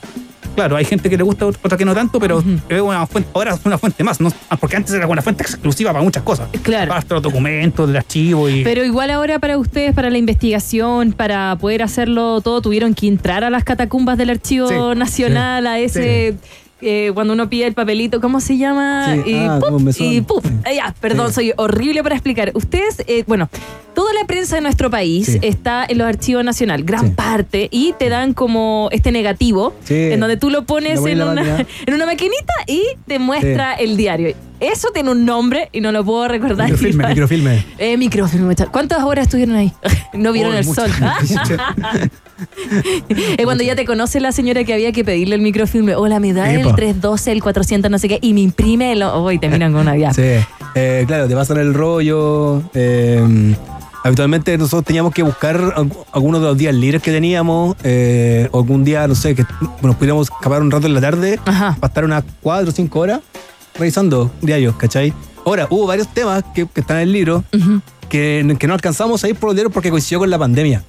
[0.58, 3.54] claro, hay gente que le gusta, otra que no tanto, pero es una fuente, ahora
[3.54, 4.30] es una fuente más, ¿no?
[4.50, 6.48] Ah, porque antes era una fuente exclusiva para muchas cosas.
[6.62, 6.88] Claro.
[6.88, 8.64] Para los documentos, del archivo y...
[8.64, 13.44] Pero igual ahora para ustedes, para la investigación, para poder hacerlo todo, tuvieron que entrar
[13.44, 16.36] a las catacumbas del Archivo Sí, Nacional, a ese...
[16.80, 19.14] eh, cuando uno pide el papelito, ¿cómo se llama?
[19.24, 19.88] Sí, y, ah, ¡pup!
[19.98, 20.44] y ¡puf!
[20.64, 21.34] Ah, ya, perdón, Sí.
[21.34, 22.50] soy horrible para explicar.
[22.54, 23.48] Ustedes, eh, bueno,
[23.98, 25.38] toda la prensa de nuestro país Sí.
[25.42, 27.12] está en los archivos nacional, gran Sí.
[27.16, 31.66] parte, y te dan como este negativo, en donde tú lo pones en una, máquina.
[31.86, 34.36] en una maquinita y te muestra el diario.
[34.60, 36.66] Eso tiene un nombre y no lo puedo recordar.
[36.70, 37.64] Microfilme, microfilme.
[37.78, 38.54] Eh, microfilme.
[38.70, 39.72] ¿Cuántas horas estuvieron ahí?
[40.14, 40.92] no vieron Oh, el muchas.
[40.92, 42.10] sol.
[43.36, 45.96] es cuando ya te conoce la señora que había que pedirle el microfilme.
[45.96, 46.74] Hola, me da Sí, el po.
[46.74, 49.02] 312, el 400, no sé qué, y me imprime el.
[49.02, 50.12] Oh, y te miran con una ya.
[50.14, 50.22] Sí,
[50.76, 52.62] Eh, claro, te pasan el rollo.
[52.74, 53.54] eh,
[54.04, 57.76] habitualmente nosotros teníamos que buscar alg- algunos de los días libres que teníamos.
[57.84, 59.44] eh, o algún día, no sé, que
[59.82, 63.20] nos pudiéramos escapar un rato en la tarde para estar unas 4 o 5 horas
[63.76, 65.12] revisando diarios, ¿cachai?
[65.44, 67.44] Ahora, hubo varios temas que, que están en el libro
[68.08, 70.82] que, que no alcanzamos a ir por los diarios porque coincidió con la pandemia.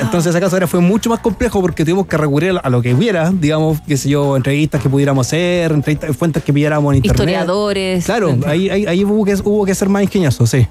[0.00, 2.92] Entonces, ese caso ahora fue mucho más complejo porque tuvimos que recurrir a lo que
[2.94, 7.20] hubiera, digamos, qué sé yo, entrevistas que pudiéramos hacer, entrevistas, fuentes que pilláramos en internet.
[7.20, 8.04] Historiadores.
[8.04, 10.66] Claro, ahí, ahí, ahí hubo, que, hubo que ser más ingenioso, sí.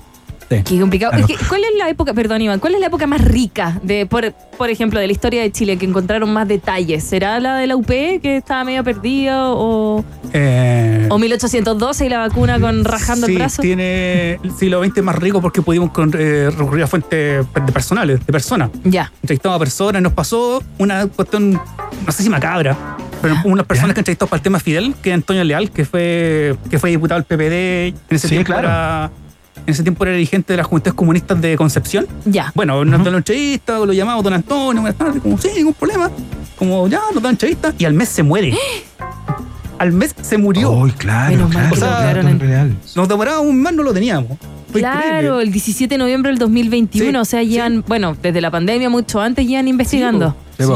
[0.49, 0.61] Sí.
[0.63, 1.11] Qué complicado.
[1.13, 1.25] Claro.
[1.27, 4.05] Es que, ¿Cuál es la época, perdón Iván, cuál es la época más rica de,
[4.05, 7.03] por, por ejemplo, de la historia de Chile que encontraron más detalles?
[7.03, 10.03] ¿Será la de la UP que estaba medio perdida o,
[10.33, 13.61] Eh, o 1812 y la vacuna con rajando sí, el brazo?
[13.61, 18.25] tiene el siglo XX más rico porque pudimos con- eh, recurrir a fuentes de personales,
[18.25, 18.69] de personas.
[18.83, 19.11] Ya.
[19.23, 22.77] Entrevistamos a personas, nos pasó una cuestión, no sé si macabra,
[23.21, 26.55] pero unas personas que entrevistamos para el tema Fidel, que es Antonio Leal, que fue,
[26.69, 28.67] que fue diputado del PPD, en ese, Sí, tiempo claro.
[28.67, 29.11] era,
[29.57, 32.07] en ese tiempo era dirigente de las Juventudes Comunistas de Concepción.
[32.25, 32.51] Ya.
[32.55, 36.09] Bueno, nos dan la entrevista, lo llamamos don Antonio, buenas tardes, como, sí, ningún problema.
[36.57, 38.55] Como, ya, nos dan entrevista, y al mes se muere.
[39.77, 40.71] al mes se murió.
[40.71, 42.75] Uy, claro, Menos mal claro, claro, en- real.
[42.95, 44.37] Nos demoraba un mes, no lo teníamos.
[44.71, 45.43] Fue Claro, increíble.
[45.43, 49.21] el 17 de noviembre del 2021, Sí, o sea, llevan, bueno, desde la pandemia mucho
[49.21, 50.31] antes llevan investigando.
[50.31, 50.35] Sí,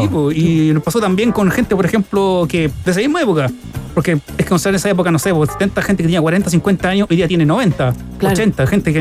[0.09, 3.49] po, y nos pasó también con gente, por ejemplo, que de esa misma época.
[3.93, 6.89] Porque es que en esa época, no sé, pues, 70 gente que tenía 40, 50
[6.89, 8.33] años, hoy día tiene 90, Claro.
[8.33, 8.67] 80.
[8.67, 8.93] Gente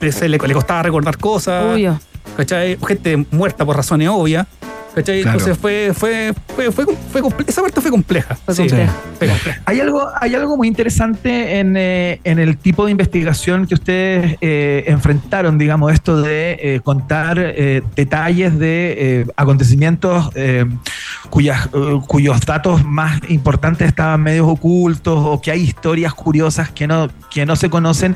[0.00, 1.74] que se le, le costaba recordar cosas.
[1.74, 1.98] Obvio.
[2.36, 2.76] ¿cachai?
[2.86, 4.46] Gente muerta por razones obvias.
[4.94, 5.22] ¿Cachai?
[5.22, 5.38] Claro.
[5.38, 8.34] Entonces fue, fue, fue, fue, fue esa parte fue compleja.
[8.36, 8.92] Fue Sí, compleja.
[9.18, 9.62] fue compleja.
[9.66, 14.36] Hay algo, hay algo muy interesante en, eh, en el tipo de investigación que ustedes
[14.40, 20.64] eh, enfrentaron, digamos, esto de eh, contar eh, detalles de eh, acontecimientos eh,
[21.30, 26.86] cuyas, eh, cuyos datos más importantes estaban medios ocultos o que hay historias curiosas que
[26.86, 28.14] no, que no se conocen,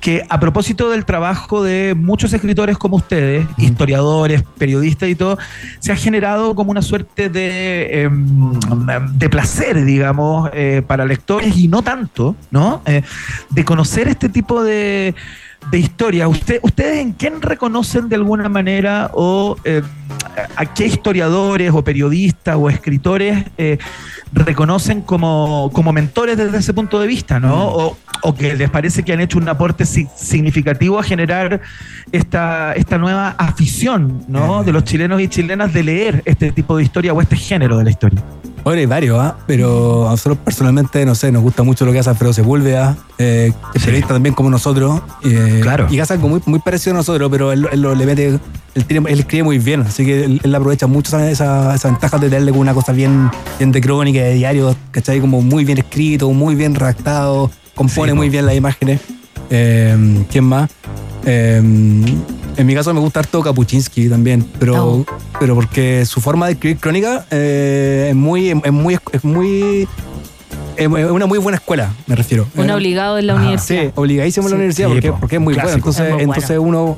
[0.00, 5.38] que a propósito del trabajo de muchos escritores como ustedes, historiadores, periodistas y todo,
[5.78, 8.58] se ha generado como una suerte de, em,
[9.12, 12.80] de placer, digamos, eh, para lectores y no tanto, ¿no?
[12.86, 13.02] Eh,
[13.50, 15.14] de conocer este tipo de,
[15.70, 16.28] de historias.
[16.28, 19.82] Usted, ¿Ustedes en quién reconocen de alguna manera o eh,
[20.56, 23.78] a qué historiadores o periodistas o escritores eh,
[24.32, 27.66] reconocen como, como mentores desde ese punto de vista, ¿no?
[27.68, 31.60] O, o que les parece que han hecho un aporte si- significativo a generar
[32.12, 34.64] esta, esta nueva afición, ¿no?
[34.64, 37.84] De los chilenos y chilenas de leer este tipo de historia o este género de
[37.84, 38.22] la historia.
[38.64, 39.36] Bueno, hay varios, ¿ah?
[39.46, 43.52] pero a nosotros personalmente, no sé, nos gusta mucho lo que hace Alfredo Sepúlveda, eh,
[43.72, 45.00] que periodista también como nosotros.
[45.24, 45.86] eh, Claro.
[45.90, 48.26] Y hace algo muy, muy parecido a nosotros, pero él, él lo- le mete,
[48.74, 51.88] él, tiene- él escribe muy bien, así que él, él aprovecha mucho esa, esa, esa
[51.88, 55.20] ventaja de tenerle como una cosa bien, bien de crónica, de diario, ¿cachai?
[55.20, 59.00] Como muy bien escrito, muy bien redactado, compone Sí, muy bien las imágenes.
[59.50, 60.68] Eh, ¿Quién más?
[62.58, 65.06] En mi caso me gusta harto Kapuczynski también, pero, Oh.
[65.38, 69.88] pero porque su forma de escribir crónica eh, es muy, es muy, es muy,
[70.76, 72.48] es una muy buena escuela, me refiero.
[72.56, 73.82] Un Eh, obligado en la Ajá, universidad.
[73.84, 74.58] Sí, obligadísimo en la Sí.
[74.58, 75.70] universidad Sí, porque, po, porque es muy bueno.
[75.72, 76.34] Entonces, Es muy bueno.
[76.34, 76.96] entonces uno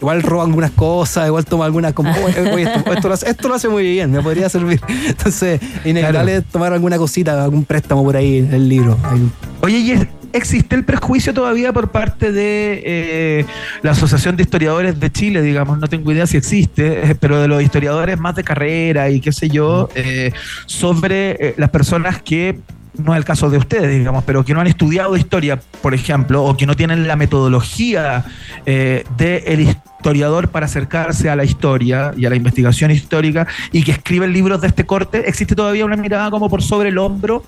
[0.00, 3.48] igual roba algunas cosas, igual toma algunas como, "Oye, oye, esto, esto lo hace, esto
[3.48, 4.80] lo hace muy bien, me podría servir.
[5.06, 8.96] Entonces, inevitable tomar alguna cosita, algún préstamo por ahí en el libro.
[9.02, 9.30] Ahí.
[9.60, 13.46] Oye, ¿y es- existe el prejuicio todavía por parte de eh,
[13.82, 15.78] la Asociación de Historiadores de Chile, digamos?
[15.78, 19.32] No tengo idea si existe, eh, pero de los historiadores más de carrera y qué
[19.32, 20.32] sé yo, eh,
[20.66, 22.58] sobre las personas que
[22.98, 26.44] no es el caso de ustedes, digamos, pero que no han estudiado historia, por ejemplo,
[26.44, 28.24] o que no tienen la metodología
[28.66, 33.92] eh, del historiador para acercarse a la historia y a la investigación histórica y que
[33.92, 37.42] escriben libros de este corte, existe todavía una mirada como por sobre el hombro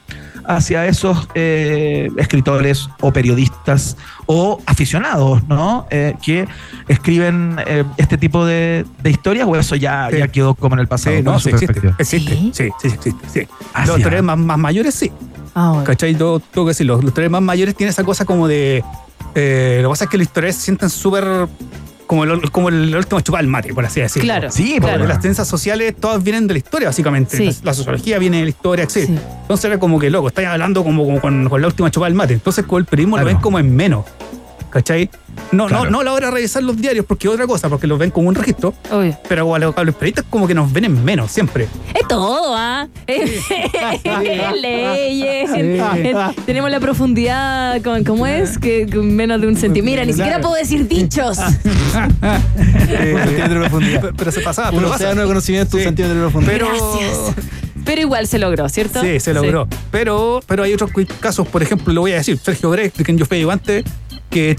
[0.47, 5.87] hacia esos eh, escritores o periodistas o aficionados, ¿no?
[5.91, 6.49] Eh, que
[6.89, 10.17] escriben eh, este tipo de, de historias o eso ya, Sí.
[10.19, 11.15] ya quedó como en el pasado.
[11.17, 11.39] Sí, ¿no?
[11.39, 11.95] sí existe.
[11.99, 12.33] Existe.
[12.35, 12.51] ¿Sí?
[12.55, 13.29] Sí, sí, existe.
[13.29, 13.49] Sí.
[13.75, 14.23] Ah, los ah.
[14.23, 15.13] más, más mayores, sí.
[15.55, 15.85] Ah, bueno.
[15.85, 16.15] ¿Cachai?
[16.15, 16.95] Yo tengo que decirlo.
[16.97, 18.83] Los historiadores más mayores tienen esa cosa como de.
[19.35, 21.49] eh, lo que pasa es que los historiadores se sienten súper.
[22.07, 24.27] Como el, como el último chupar el mate, por así decirlo.
[24.27, 24.51] Claro.
[24.51, 24.99] Sí, claro.
[24.99, 27.37] Porque las ciencias sociales todas vienen de la historia, básicamente.
[27.37, 27.47] Sí.
[27.47, 28.93] La, la sociología viene de la historia, etc.
[28.93, 29.19] Sí.
[29.43, 32.15] Entonces era como que, loco, estáis hablando como, como con, con la última chupada del
[32.17, 32.35] mate.
[32.35, 33.29] Entonces con el periodismo Claro.
[33.29, 34.05] lo ven como en menos.
[34.77, 35.09] ¿Cachai?
[35.53, 35.85] No, Claro.
[35.85, 37.99] no, no a la hora de revisar los diarios, porque es otra cosa, porque los
[37.99, 38.75] ven como un registro.
[38.91, 39.17] Obvio.
[39.27, 41.67] Pero a los, a los periodistas como que nos ven en menos, siempre.
[41.95, 42.87] Es todo, ¿ah?
[44.61, 45.51] Leyes.
[45.51, 45.79] Sí.
[46.45, 48.59] Tenemos la profundidad, con, ¿cómo es?
[48.59, 49.91] Que con menos de un centímetro.
[49.93, 51.39] Mira, ni siquiera puedo decir dichos.
[52.27, 54.01] centímetro de profundidad.
[54.03, 54.71] Pero, pero se pasaba.
[54.73, 55.15] Pero pasa.
[55.15, 55.87] de conocimiento, un Sí.
[55.89, 56.53] centímetro de profundidad.
[56.53, 57.35] Pero, Gracias.
[57.85, 59.01] Pero igual se logró, ¿cierto?
[59.01, 59.69] Sí, se logró.
[59.93, 63.17] Pero, pero hay otros casos, por ejemplo, lo voy a decir, Sergio Grey, de quien
[63.17, 63.85] yo fui ayudante,
[64.37, 64.57] que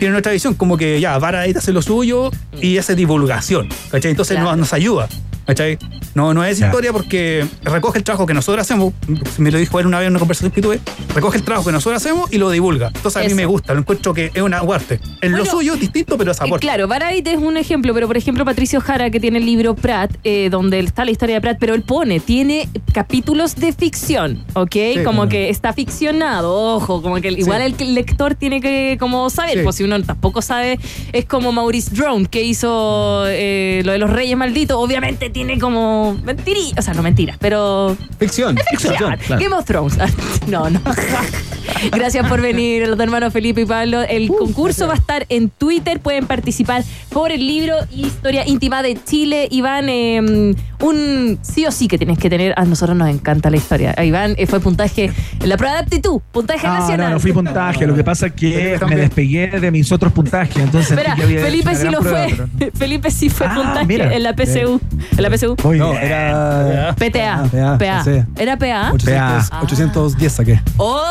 [0.00, 4.10] tiene otra visión, como que ya, Varadita hace lo suyo y hace divulgación, ¿cachai?
[4.10, 4.50] Entonces Claro.
[4.50, 5.08] nos, nos ayuda,
[5.46, 5.78] ¿cachai?
[6.14, 6.66] No, no es Ya.
[6.66, 8.94] historia porque recoge el trabajo que nosotros hacemos,
[9.38, 10.80] me lo dijo él una vez en una conversación que tuve,
[11.14, 12.88] recoge el trabajo que nosotros hacemos y lo divulga.
[12.94, 15.00] Entonces a mí me gusta, lo encuentro que es una arte.
[15.20, 16.64] En lo suyo, distinto, pero es Eh, aporte.
[16.66, 20.12] Claro, Baradit es un ejemplo, pero por ejemplo Patricio Jara, que tiene el libro Pratt,
[20.24, 24.76] eh, donde está la historia de Pratt, pero él pone, tiene capítulos de ficción, ¿ok?
[25.04, 25.28] como claro.
[25.30, 29.64] que está ficcionado, ojo, como que igual el lector tiene que como saber, Sí.
[29.64, 30.78] pues si uno tampoco sabe,
[31.12, 36.03] es como Maurice Drone, que hizo eh, lo de los Reyes Malditos, obviamente tiene como
[36.12, 38.56] mentirí, o sea, no mentiras, pero Ficción.
[38.70, 39.16] ficción.
[39.28, 39.96] Game of Thrones.
[40.46, 40.80] no, no.
[41.92, 44.02] Gracias por venir, los hermanos Felipe y Pablo.
[44.02, 46.00] El concurso va a estar en Twitter.
[46.00, 49.48] Pueden participar por el libro Historia íntima de Chile.
[49.50, 52.54] Iván, eh, un sí o sí que tienes que tener.
[52.56, 53.94] A nosotros nos encanta la historia.
[53.96, 57.08] A Iván eh, fue puntaje en la prueba de aptitud, puntaje No, nacional.
[57.08, 57.86] no, no fui puntaje.
[57.86, 60.56] Lo que pasa es que me despegué de mis otros puntajes.
[60.56, 62.46] Entonces Espera, Felipe sí lo prueba, fue.
[62.58, 64.14] pero Felipe sí fue Ah, puntaje mira.
[64.14, 64.80] en la PSU.
[65.16, 65.56] En la PSU.
[65.64, 66.94] Muy No, era.
[66.96, 67.34] PTA.
[67.34, 68.04] Ah, PA, PA.
[68.04, 68.22] sí.
[68.36, 68.90] ¿Era PA?
[68.92, 69.60] 800, Ah.
[69.62, 70.60] 810 saqué.
[70.76, 71.02] ¡Oh!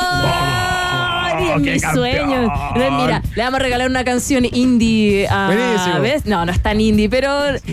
[1.39, 2.41] Dios, qué mi sueño.
[2.76, 5.48] Mira, le vamos a regalar una canción indie a.
[5.48, 6.00] Buenísimo.
[6.00, 6.26] ¿ves?
[6.26, 7.30] No, no es tan indie, pero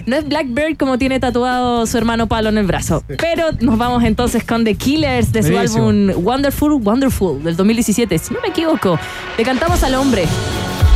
[0.06, 3.04] no es Blackbird como tiene tatuado su hermano Palo en el brazo.
[3.06, 5.88] Pero nos vamos entonces con The Killers de su Buenísimo.
[5.90, 8.18] álbum Wonderful, Wonderful del 2017.
[8.18, 8.98] Si no me equivoco,
[9.36, 10.24] le cantamos al hombre.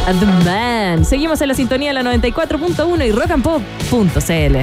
[0.06, 1.04] The Man.
[1.04, 4.56] Seguimos en la sintonía de la 94.1 y rockandpop.cl.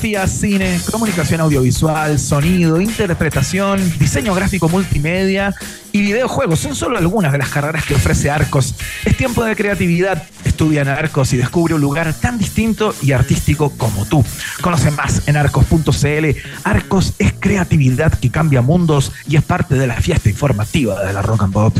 [0.00, 5.54] fotografía, cine, comunicación audiovisual, sonido, interpretación, diseño gráfico multimedia
[5.92, 8.74] y videojuegos son solo algunas de las carreras que ofrece Arcos.
[9.04, 10.22] Es tiempo de creatividad.
[10.42, 14.24] Estudia en Arcos y descubre un lugar tan distinto y artístico como tú.
[14.62, 16.38] Conoce más en arcos.cl.
[16.64, 21.20] Arcos es creatividad que cambia mundos y es parte de la fiesta informativa de la
[21.20, 21.76] Rock and Pop.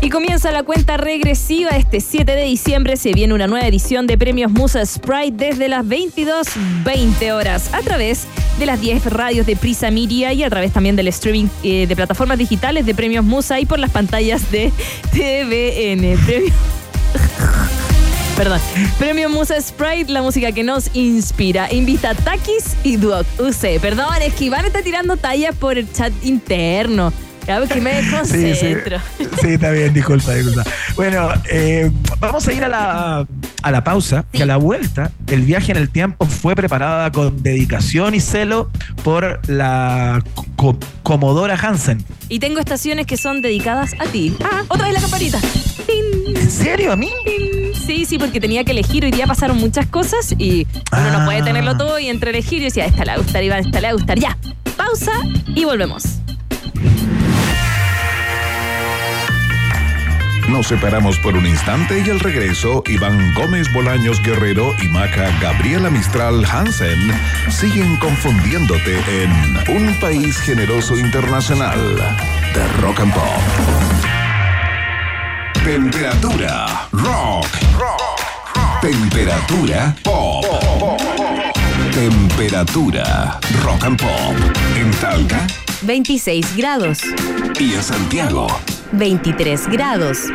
[0.00, 1.70] Y comienza la cuenta regresiva.
[1.70, 5.84] Este 7 de diciembre se viene una nueva edición de Premios Musa Sprite desde las
[5.84, 8.26] 22.20 horas a través
[8.60, 11.96] de las 10 radios de Prisa Media y a través también del streaming eh, de
[11.96, 14.70] plataformas digitales de Premios Musa y por las pantallas de
[15.10, 16.16] TVN.
[16.24, 16.52] Premio-
[18.36, 18.60] Perdón.
[19.00, 21.72] Premio Musa Sprite, la música que nos inspira.
[21.72, 23.80] Invita a Takis y Duoc UC.
[23.80, 27.12] Perdón, es que Iván está tirando tallas por el chat interno.
[27.48, 28.36] Claro que me Sí, sí.
[28.36, 28.98] desconcentro.
[29.40, 30.64] Sí, está bien, disculpa, disculpa.
[30.96, 33.26] Bueno, eh, vamos a ir a la,
[33.62, 37.42] a la pausa, que a la vuelta, el viaje en el tiempo fue preparada con
[37.42, 38.70] dedicación y celo
[39.02, 40.22] por la
[40.56, 42.04] co- Comodora Hansen.
[42.28, 44.36] Y tengo estaciones que son dedicadas a ti.
[44.44, 45.40] Ah, otra vez la campanita.
[45.88, 46.92] ¿En serio?
[46.92, 47.08] ¿A mí?
[47.24, 49.06] Dice sí porque tenía que elegir.
[49.06, 51.98] Hoy día pasaron muchas cosas y uno no puede tenerlo todo.
[51.98, 53.94] Y entre elegir, yo decía, esta le va a gustar, Iván, esta le va a
[53.94, 54.18] gustar.
[54.18, 54.36] Ya,
[54.76, 55.12] pausa
[55.54, 56.04] y volvemos.
[60.48, 65.90] Nos separamos por un instante y al regreso, Iván Gómez Bolaños Guerrero y Maca Gabriela
[65.90, 66.98] Mistral Hansen
[67.50, 69.30] siguen confundiéndote en
[69.76, 71.78] Un País Generoso Internacional
[72.54, 73.22] de Rock and Pop.
[75.64, 77.46] Temperatura rock.
[78.80, 80.46] Temperatura pop.
[81.92, 84.36] Temperatura rock and pop.
[84.76, 85.46] En Talca
[85.82, 87.00] 26 grados.
[87.60, 88.46] y en Santiago.
[88.92, 90.28] 23 grados.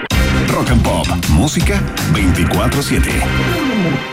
[0.49, 1.07] Rock and Pop.
[1.29, 1.81] Música
[2.13, 4.12] 24-7.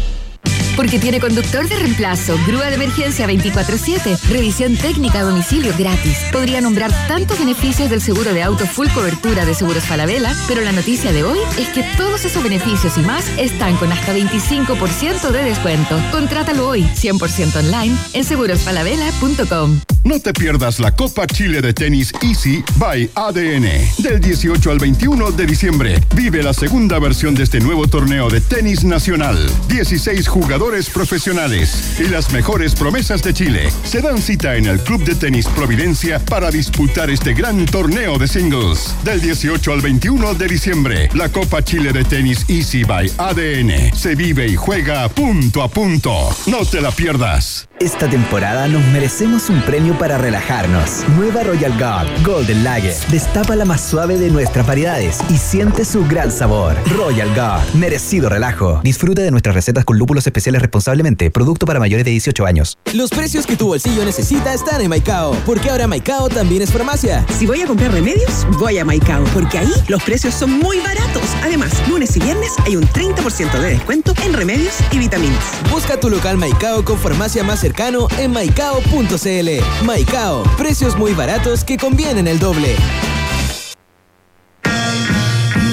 [0.75, 6.17] Porque tiene conductor de reemplazo, grúa de emergencia 24-7, revisión técnica a domicilio gratis.
[6.31, 10.71] Podría nombrar tantos beneficios del seguro de auto full cobertura de Seguros Falabella, pero la
[10.71, 15.43] noticia de hoy es que todos esos beneficios y más están con hasta 25% de
[15.43, 16.01] descuento.
[16.11, 19.81] Contrátalo hoy, 100% online, en segurosfalabella.com.
[20.03, 23.67] No te pierdas la Copa Chile de Tenis Easy by ADN.
[23.99, 28.41] Del 18 al 21 de diciembre, vive la segunda versión de este nuevo torneo de
[28.41, 29.37] tenis nacional.
[29.67, 35.03] 16 jugadores profesionales y las mejores promesas de Chile se dan cita en el Club
[35.03, 38.95] de Tenis Providencia para disputar este gran torneo de singles.
[39.03, 44.13] Del 18 al 21 de diciembre, la Copa Chile de Tenis Easy by ADN se
[44.13, 46.29] vive y juega punto a punto.
[46.45, 47.67] No te la pierdas.
[47.79, 51.03] Esta temporada nos merecemos un premio para relajarnos.
[51.17, 52.93] Nueva Royal Guard Golden Lager.
[53.09, 56.75] Destapa la más suave de nuestras variedades y siente su gran sabor.
[56.95, 57.73] Royal Guard.
[57.73, 58.79] Merecido relajo.
[58.83, 61.31] Disfruta de nuestras recetas con lúpulos especiales responsablemente.
[61.31, 62.77] Producto para mayores de 18 años.
[62.93, 67.25] Los precios que tu bolsillo necesita están en Maicao, porque ahora Maicao también es farmacia.
[67.37, 71.23] Si voy a comprar remedios, voy a Maicao, porque ahí los precios son muy baratos.
[71.43, 75.43] Además, lunes y viernes hay un 30% de descuento en remedios y vitaminas.
[75.71, 79.85] Busca tu local Maicao con farmacia más cercano en maicao.cl.
[79.85, 82.75] Maicao, precios muy baratos que convienen el doble.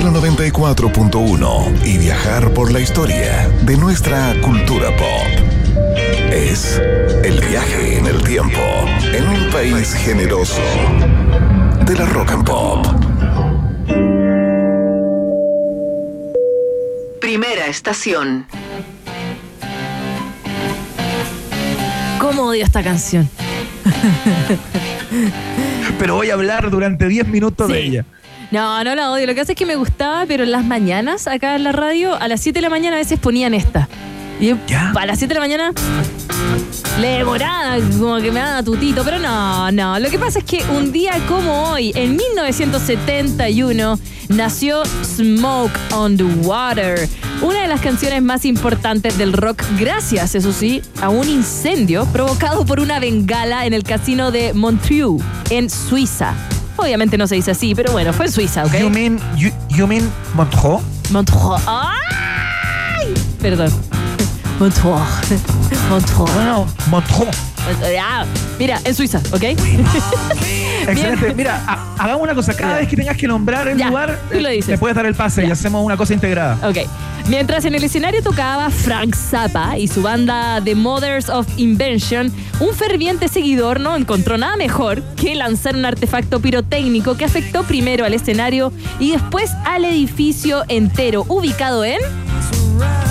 [0.00, 5.26] de la 94.1 y viajar por la historia de nuestra cultura pop.
[6.32, 6.80] Es
[7.22, 8.60] el viaje en el tiempo
[9.12, 10.62] en un país generoso
[11.84, 12.86] de la rock and pop.
[17.20, 18.46] Primera estación.
[22.18, 23.28] ¿Cómo odio esta canción?
[25.98, 28.06] Pero voy a hablar durante 10 minutos de ella.
[28.50, 29.26] No, no la odio.
[29.26, 32.14] Lo que hace es que me gustaba, pero en las mañanas, acá en la radio,
[32.14, 33.88] a las 7 de la mañana a veces ponían esta.
[34.40, 34.56] Y yo,
[34.96, 35.72] a las 7 de la mañana
[37.00, 39.04] le demoraba, como que me daba tutito.
[39.04, 39.98] Pero no, no.
[40.00, 43.98] Lo que pasa es que un día como hoy, en 1971,
[44.30, 47.08] nació Smoke on the Water.
[47.42, 52.66] Una de las canciones más importantes del rock, gracias, eso sí, a un incendio provocado
[52.66, 56.34] por una bengala en el casino de Montreux, en Suiza.
[56.80, 58.74] Obviamente no se dice así, pero bueno, fue en Suiza, ¿ok?
[58.80, 60.80] You mean, you, you mean Montreux?
[61.10, 61.60] Montreux.
[61.66, 63.14] ¡Ay!
[63.40, 63.70] Perdón.
[64.60, 65.00] Montreux.
[65.88, 66.28] Montreux.
[66.36, 67.28] No, no, Montreux.
[68.00, 68.24] Ah,
[68.58, 69.42] Mira, en Suiza, ¿ok?
[70.86, 71.34] Excelente.
[71.34, 72.54] Mira, ha- hagamos una cosa.
[72.54, 74.68] Cada vez que tengas que nombrar el Ya, lugar, tú lo eh, dices.
[74.68, 76.58] le puedes dar el pase y hacemos una cosa integrada.
[76.68, 76.78] Ok.
[77.28, 82.74] Mientras en el escenario tocaba Frank Zappa y su banda The Mothers of Invention, un
[82.74, 88.14] ferviente seguidor no encontró nada mejor que lanzar un artefacto pirotécnico que afectó primero al
[88.14, 91.98] escenario y después al edificio entero, ubicado en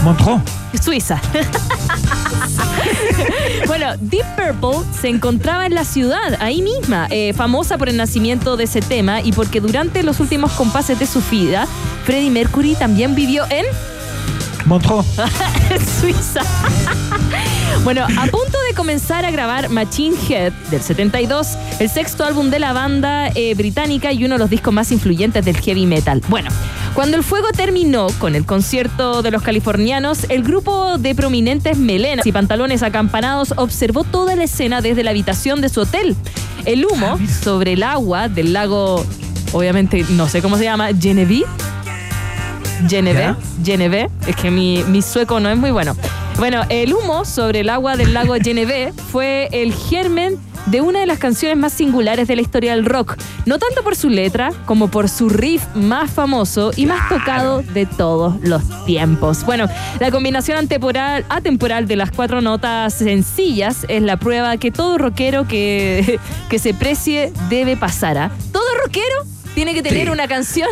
[0.04, 0.42] Montreux.
[0.82, 1.20] Suiza.
[3.68, 8.56] bueno, Deep Purple se encontraba en la ciudad, ahí misma, eh, famosa por el nacimiento
[8.56, 11.68] de ese tema y porque durante los últimos compases de su vida,
[12.06, 13.66] Freddie Mercury también vivió en
[14.66, 15.06] Montreux.
[16.00, 16.42] Suiza.
[17.84, 22.60] bueno, a punto de comenzar a grabar Machine Head del 72, el sexto álbum de
[22.60, 26.22] la banda eh, británica y uno de los discos más influyentes del heavy metal.
[26.28, 26.50] Bueno,
[27.00, 32.26] cuando el fuego terminó con el concierto de los californianos, el grupo de prominentes melenas
[32.26, 36.18] y pantalones acampanados observó toda la escena desde la habitación de su hotel.
[36.66, 39.06] El humo sobre el agua del lago,
[39.54, 41.48] obviamente no sé cómo se llama, Genevieve.
[42.90, 43.34] Geneve,
[43.64, 45.96] Geneve, es que mi, mi sueco no es muy bueno.
[46.38, 50.38] Bueno, el humo sobre el agua del lago Geneve fue el germen
[50.68, 53.96] de una de las canciones más singulares de la historia del rock, no tanto por
[53.96, 59.44] su letra como por su riff más famoso y más tocado de todos los tiempos.
[59.46, 59.68] Bueno,
[60.00, 65.48] la combinación atemporal, atemporal de las cuatro notas sencillas es la prueba que todo rockero
[65.48, 68.18] que, que se precie debe pasar.
[68.18, 68.32] ¿ah?
[68.52, 70.14] Todo rockero tiene que tener Sí.
[70.14, 70.70] una canción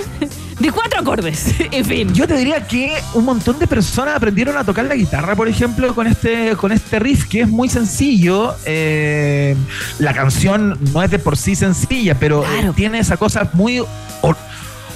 [0.60, 1.55] de cuatro acordes.
[1.72, 2.14] en fin.
[2.14, 5.93] Yo te diría que un montón de personas aprendieron a tocar la guitarra, por ejemplo,
[5.93, 8.55] con este, con este riff que es muy sencillo.
[8.66, 9.55] Eh,
[9.99, 12.43] la canción no es de por sí sencilla, pero
[12.76, 13.82] tiene esa cosa muy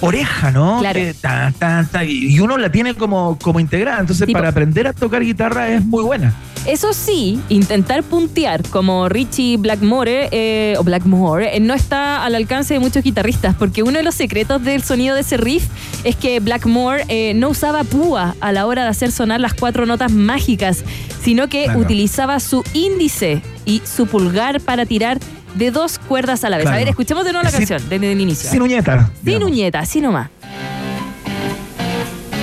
[0.01, 0.79] oreja, ¿no?
[0.79, 0.99] Claro.
[0.99, 3.99] Que ta, ta, ta, y uno la tiene como, como integrada.
[3.99, 6.33] Entonces, Tipo- para aprender a tocar guitarra es muy buena.
[6.67, 12.75] Eso sí, intentar puntear como Richie Blackmore eh, o Blackmore eh, no está al alcance
[12.75, 15.65] de muchos guitarristas, porque uno de los secretos del sonido de ese riff
[16.03, 19.87] es que Blackmore eh, no usaba púa a la hora de hacer sonar las cuatro
[19.87, 20.83] notas mágicas,
[21.23, 21.79] sino que Claro.
[21.79, 25.17] utilizaba su índice y su pulgar para tirar
[25.55, 26.67] de dos cuerdas a la vez.
[26.67, 28.49] A ver, escuchemos de nuevo la Sin- canción desde el inicio.
[28.49, 29.09] Sin uñeta.
[29.23, 30.29] Sin uñeta, así nomás.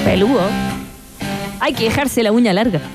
[0.04, 0.48] Peludo.
[1.60, 2.80] Hay que dejarse la uña larga.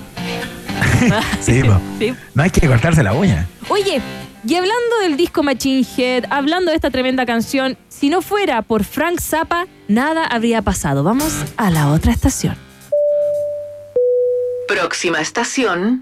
[1.41, 1.61] Sí.
[1.99, 2.14] Sí.
[2.34, 3.45] no hay que cortarse la uña.
[3.68, 4.01] Oye,
[4.47, 8.86] y hablando del disco Machine Head, hablando de esta tremenda canción, si no fuera por
[8.86, 11.03] Frank Zappa, nada habría pasado.
[11.03, 12.55] Vamos a la otra estación.
[14.70, 15.99] Próxima estación.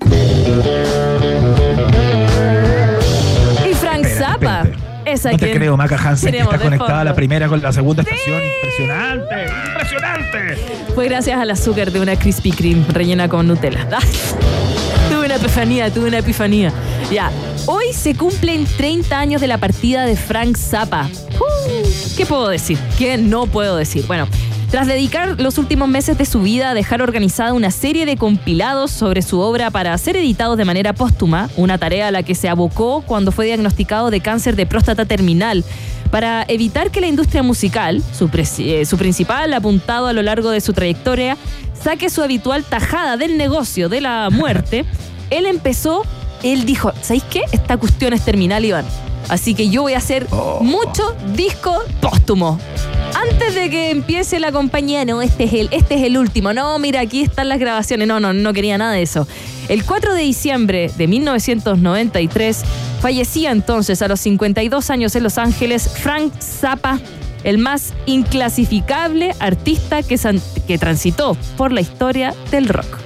[4.42, 7.48] Y Frank Zappa es a No te creo, Maca Hansen, que está conectada la primera
[7.48, 8.42] con la segunda estación.
[8.44, 10.84] Impresionante, impresionante.
[10.94, 13.88] Fue gracias al azúcar de una Krispy Kreme rellena con Nutella.
[15.10, 16.72] tuve una epifanía, tuve una epifanía.
[17.12, 17.32] Ya,
[17.66, 21.10] hoy se cumplen 30 años de la partida de Frank Zappa.
[21.40, 22.78] Uh, ¿Qué puedo decir?
[22.98, 24.06] ¿Qué no puedo decir?
[24.08, 24.28] Bueno,
[24.72, 28.90] tras dedicar los últimos meses de su vida a dejar organizada una serie de compilados
[28.90, 32.48] sobre su obra para ser editados de manera póstuma, una tarea a la que se
[32.48, 35.66] abocó cuando fue diagnosticado de cáncer de próstata terminal,
[36.10, 40.62] para evitar que la industria musical, su, eh, su principal apuntado a lo largo de
[40.62, 41.36] su trayectoria,
[41.84, 44.86] saque su habitual tajada del negocio de la muerte,
[45.32, 46.04] él empezó,
[46.44, 47.42] él dijo, ¿sabéis qué?
[47.52, 48.86] Esta cuestión es terminal, Iván.
[49.28, 50.28] Así que yo voy a hacer
[50.62, 52.58] mucho disco póstumo.
[53.22, 56.54] Antes de que empiece la compañía, no, este es el, este es el último.
[56.54, 58.08] No, mira, aquí están las grabaciones.
[58.08, 59.28] No, no, no quería nada de eso.
[59.70, 62.64] El 4 de diciembre de 1993
[63.00, 67.00] fallecía entonces a los 52 años en Los Ángeles Frank Zappa,
[67.44, 70.20] el más inclasificable artista que,
[70.68, 72.98] que transitó por la historia del rock.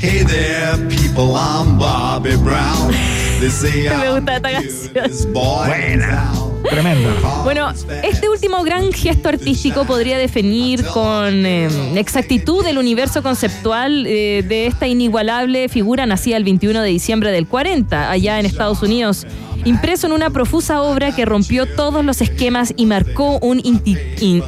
[0.00, 2.92] Hey there, people, I'm Bobby Brown.
[3.40, 5.32] They say Me gusta esta canción.
[5.32, 6.47] Buena.
[6.70, 7.10] Tremenda.
[7.44, 14.44] Bueno, este último gran gesto artístico podría definir con eh, exactitud el universo conceptual eh,
[14.46, 19.26] de esta inigualable figura nacida el 21 de diciembre del 40, allá en Estados Unidos,
[19.64, 23.62] impreso en una profusa obra que rompió todos los esquemas y marcó un,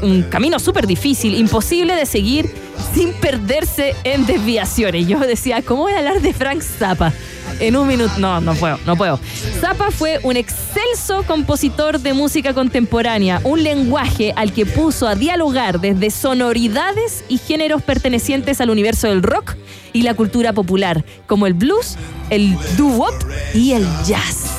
[0.03, 2.51] un camino súper difícil, imposible de seguir
[2.95, 5.07] sin perderse en desviaciones.
[5.07, 7.13] Yo decía, ¿cómo voy a hablar de Frank Zappa?
[7.61, 9.21] En un minuto, no, no puedo, no puedo.
[9.61, 15.81] Zappa fue un excelso compositor de música contemporánea, un lenguaje al que puso a dialogar
[15.81, 19.57] desde sonoridades y géneros pertenecientes al universo del rock
[19.93, 21.97] y la cultura popular, como el blues,
[22.31, 23.15] el doo-wop
[23.55, 24.51] y el jazz.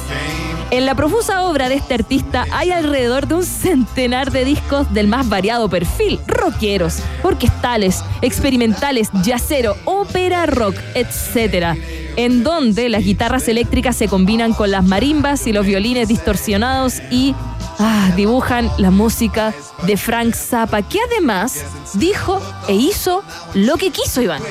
[0.71, 5.05] En la profusa obra de este artista hay alrededor de un centenar de discos del
[5.05, 11.77] más variado perfil, rockeros, orquestales, experimentales, yacero, ópera rock, etc.,
[12.15, 17.35] en donde las guitarras eléctricas se combinan con las marimbas y los violines distorsionados y
[17.77, 19.53] ah, dibujan la música
[19.83, 21.65] de Frank Zappa, que además
[21.95, 23.23] dijo e hizo
[23.55, 24.41] lo que quiso, Iván.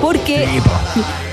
[0.00, 0.48] Porque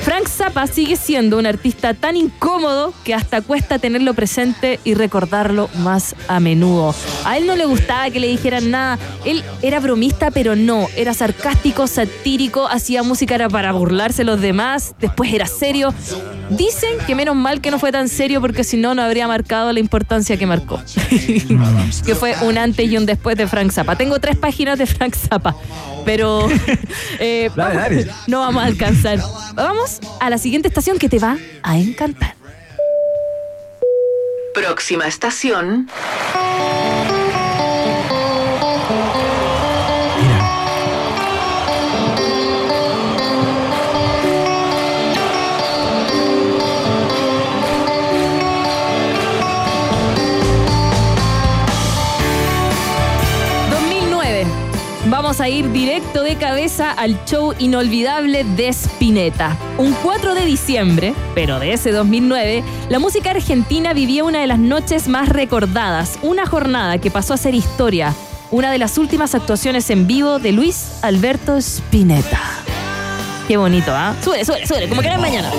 [0.08, 5.70] Frank Zappa sigue siendo un artista tan incómodo que hasta cuesta tenerlo presente y recordarlo
[5.80, 6.96] más a menudo.
[7.26, 8.98] A él no le gustaba que le dijeran nada.
[9.26, 10.88] Él era bromista, pero no.
[10.96, 14.96] Era sarcástico, satírico, hacía música era para burlarse los demás.
[14.98, 15.94] Después era serio.
[16.52, 19.74] Dicen que menos mal que no fue tan serio porque si no, no habría marcado
[19.74, 20.82] la importancia que marcó.
[22.06, 23.98] que fue un antes y un después de Frank Zappa.
[23.98, 25.54] Tengo tres páginas de Frank Zappa,
[26.06, 26.48] pero
[27.20, 27.52] eh,
[28.28, 29.20] no vamos a alcanzar.
[29.54, 32.36] Vamos a la siguiente estación que te va a encantar.
[34.54, 35.88] Próxima estación.
[55.40, 59.56] A ir directo de cabeza al show inolvidable de Spinetta.
[59.78, 64.58] Un 4 de diciembre, pero de ese 2009, la música argentina vivía una de las
[64.58, 68.16] noches más recordadas, una jornada que pasó a ser historia,
[68.50, 72.42] una de las últimas actuaciones en vivo de Luis Alberto Spinetta.
[73.48, 74.16] Qué bonito, ¿ah?
[74.24, 75.52] Sube, sube, sube, como que era mañana.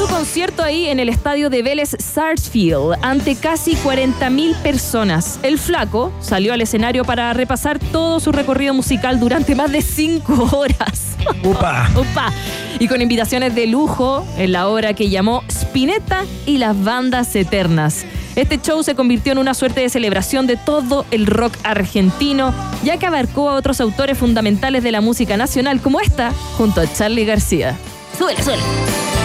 [0.00, 5.38] Su concierto ahí en el estadio de Vélez Sarsfield ante casi 40.000 personas.
[5.42, 10.56] El flaco salió al escenario para repasar todo su recorrido musical durante más de 5
[10.56, 11.18] horas.
[11.44, 11.90] Upa.
[11.94, 12.32] Upa.
[12.78, 18.06] Y con invitaciones de lujo en la obra que llamó Spinetta y las bandas eternas.
[18.36, 22.96] Este show se convirtió en una suerte de celebración de todo el rock argentino, ya
[22.96, 27.26] que abarcó a otros autores fundamentales de la música nacional como esta, junto a Charlie
[27.26, 27.76] García.
[28.16, 29.19] Súbele, súbele.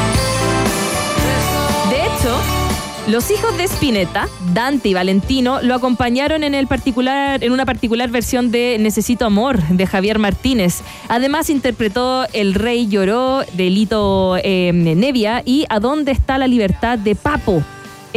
[3.07, 8.09] Los hijos de Spinetta, Dante y Valentino, lo acompañaron en, el particular, en una particular
[8.09, 10.81] versión de Necesito Amor de Javier Martínez.
[11.07, 16.97] Además interpretó El Rey Lloró de Lito eh, Nevia y A dónde está la libertad
[16.97, 17.63] de Papo.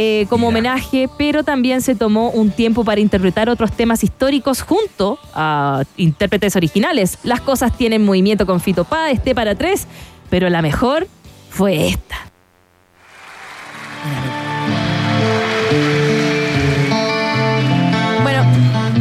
[0.01, 5.19] eh, como homenaje, pero también se tomó un tiempo para interpretar otros temas históricos junto
[5.33, 7.17] a intérpretes originales.
[7.23, 9.87] Las cosas tienen movimiento con Fito Páez, esté para tres,
[10.29, 11.05] pero la mejor
[11.49, 12.15] fue esta.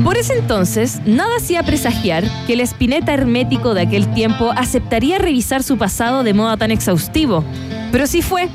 [0.04, 5.62] Por ese entonces, nada hacía presagiar que el espineta hermético de aquel tiempo aceptaría revisar
[5.62, 7.44] su pasado de modo tan exhaustivo.
[7.90, 8.48] Pero sí fue.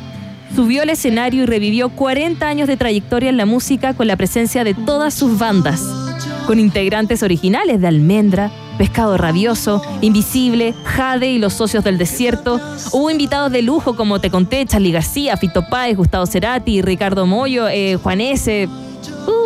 [0.56, 4.64] Subió al escenario y revivió 40 años de trayectoria en la música con la presencia
[4.64, 5.82] de todas sus bandas,
[6.46, 12.60] con integrantes originales de Almendra, Pescado Rabioso, Invisible, Jade y Los Socios del Desierto.
[12.92, 17.68] Hubo invitados de lujo como te conté, Charlie García, Fito Páez, Gustavo Cerati, Ricardo Moyo,
[17.68, 18.68] eh, Juan S.
[19.28, 19.44] Uh,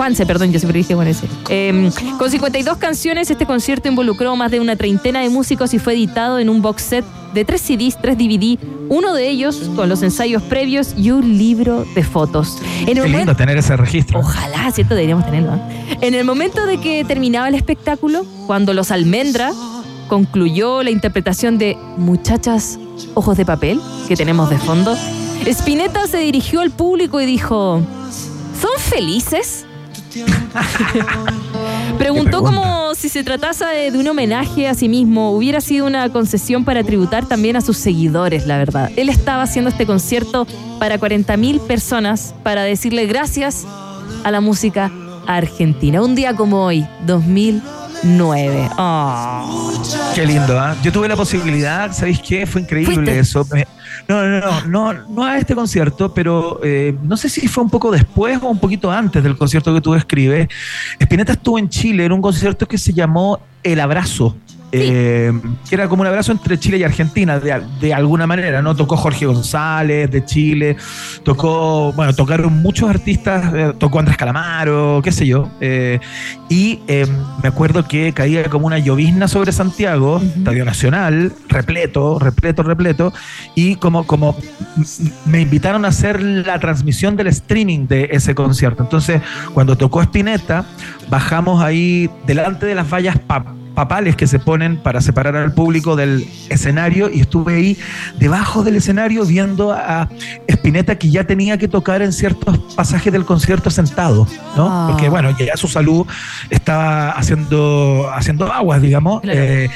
[0.00, 1.26] Juanse, perdón, yo siempre dije Juan S.
[1.50, 5.92] Eh, con 52 canciones, este concierto involucró más de una treintena de músicos y fue
[5.92, 10.02] editado en un box set de tres CDs, tres DVD, uno de ellos con los
[10.02, 12.56] ensayos previos y un libro de fotos.
[12.86, 14.20] En Qué lindo tener ese registro.
[14.20, 14.94] Ojalá, ¿cierto?
[14.94, 15.52] Deberíamos tenerlo.
[15.56, 15.98] ¿eh?
[16.00, 19.52] En el momento de que terminaba el espectáculo, cuando los Almendra
[20.08, 22.78] concluyó la interpretación de Muchachas
[23.12, 23.78] Ojos de Papel,
[24.08, 24.96] que tenemos de fondo,
[25.44, 27.82] Spinetta se dirigió al público y dijo,
[28.58, 29.66] ¿son felices?
[31.98, 36.64] Preguntó como si se tratase de, un homenaje a sí mismo, hubiera sido una concesión
[36.64, 38.90] para tributar también a sus seguidores, la verdad.
[38.96, 40.46] Él estaba haciendo este concierto
[40.78, 43.66] para 40.000 personas para decirle gracias
[44.24, 44.90] a la música
[45.26, 46.02] argentina.
[46.02, 46.86] Un día como hoy,
[48.02, 48.70] 2009.
[48.78, 49.82] Oh.
[50.14, 50.76] Qué lindo, ¿ah?
[50.82, 52.46] Yo tuve la posibilidad, ¿sabéis qué?
[52.46, 53.46] Fue increíble eso.
[53.52, 53.66] Me-
[54.08, 57.70] No, no, no, no, no a este concierto, pero eh, no sé si fue un
[57.70, 60.48] poco después o un poquito antes del concierto que tú describes.
[60.98, 64.36] Spinetta estuvo en Chile en un concierto que se llamó El Abrazo.
[64.72, 65.32] Eh,
[65.68, 68.74] que era como un abrazo entre Chile y Argentina, de, de alguna manera, ¿no?
[68.76, 70.76] Tocó Jorge González de Chile,
[71.24, 75.98] tocó, bueno, tocaron muchos artistas, eh, tocó Andrés Calamaro, qué sé yo, eh,
[76.48, 77.06] y eh,
[77.42, 83.12] me acuerdo que caía como una llovizna sobre Santiago, Estadio Nacional, repleto, repleto, repleto,
[83.54, 84.36] y como, como
[85.26, 88.82] me invitaron a hacer la transmisión del streaming de ese concierto.
[88.82, 89.20] Entonces,
[89.54, 90.64] cuando tocó Spinetta,
[91.08, 95.96] bajamos ahí delante de las vallas para papales que se ponen para separar al público
[95.96, 97.78] del escenario y estuve ahí
[98.18, 100.08] debajo del escenario viendo a
[100.48, 104.68] Spinetta que ya tenía que tocar en ciertos pasajes del concierto sentado, ¿no?
[104.68, 104.88] Ah.
[104.90, 106.06] Porque bueno, ya su salud
[106.50, 109.22] estaba haciendo, haciendo aguas, digamos.
[109.24, 109.68] Eh,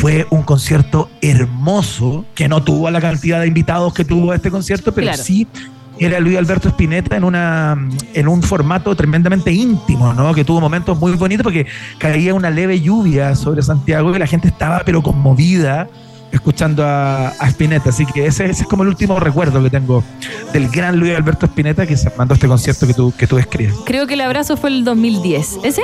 [0.00, 4.92] fue un concierto hermoso que no tuvo la cantidad de invitados que tuvo este concierto,
[4.92, 5.22] pero Claro.
[5.22, 5.46] sí
[5.98, 7.76] era Luis Alberto Spinetta en una
[8.14, 10.34] en un formato tremendamente íntimo, ¿no?
[10.34, 11.66] Que tuvo momentos muy bonitos porque
[11.98, 15.88] caía una leve lluvia sobre Santiago y la gente estaba pero conmovida
[16.32, 17.90] escuchando a, a Spinetta.
[17.90, 20.02] Así que ese, ese es como el último recuerdo que tengo
[20.52, 23.74] del gran Luis Alberto Spinetta que se mandó este concierto que tú, que tú describes.
[23.86, 25.60] Creo que el abrazo fue el 2010.
[25.62, 25.82] ¿Ese?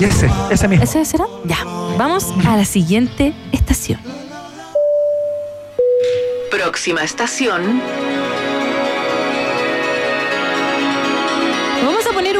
[0.00, 0.84] Y ese, ese mismo.
[0.84, 1.24] ¿Ese será?
[1.44, 1.58] Ya.
[1.98, 4.00] Vamos a la siguiente estación.
[6.50, 7.80] Próxima estación.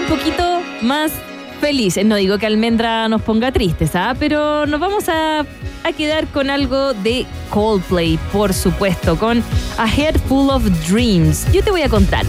[0.09, 1.13] Poquito más
[1.61, 2.05] felices.
[2.05, 4.15] No digo que Almendra nos ponga tristes, ¿ah?
[4.19, 9.43] Pero nos vamos a, a quedar con algo de Coldplay, por supuesto, con
[9.77, 11.51] A Head Full of Dreams.
[11.53, 12.25] Yo te voy a contar.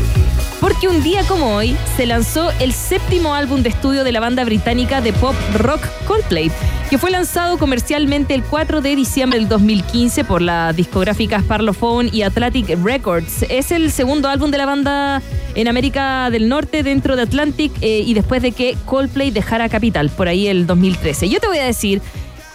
[0.60, 4.44] Porque un día como hoy se lanzó el séptimo álbum de estudio de la banda
[4.44, 6.52] británica de pop rock Coldplay,
[6.90, 12.24] que fue lanzado comercialmente el 4 de diciembre del 2015 por las discográficas Parlophone y
[12.24, 13.44] Atlantic Records.
[13.44, 15.22] Es el segundo álbum de la banda
[15.56, 20.10] en América del Norte dentro de Atlantic eh, y después de que Coldplay dejara Capital
[20.10, 21.30] por ahí el 2013.
[21.30, 22.02] Yo te voy a decir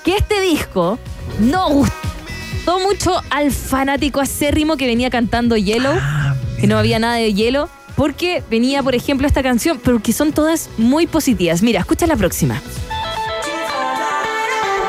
[0.04, 0.98] que este disco
[1.40, 5.94] no gustó mucho al fanático acérrimo que venía cantando Yellow,
[6.60, 10.32] que no había nada de hielo, porque venía, por ejemplo, esta canción, pero que son
[10.32, 11.62] todas muy positivas.
[11.62, 12.60] Mira, escucha la próxima.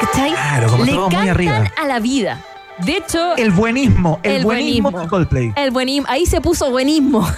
[0.01, 0.31] ¿Cachai?
[0.31, 1.71] Claro, como Le todo muy arriba.
[1.81, 2.43] a la vida.
[2.85, 5.01] De hecho, El buenismo, el, El buenismo, buenismo.
[5.01, 5.53] de Coldplay.
[5.55, 7.25] el buenismo, ahí se puso buenismo.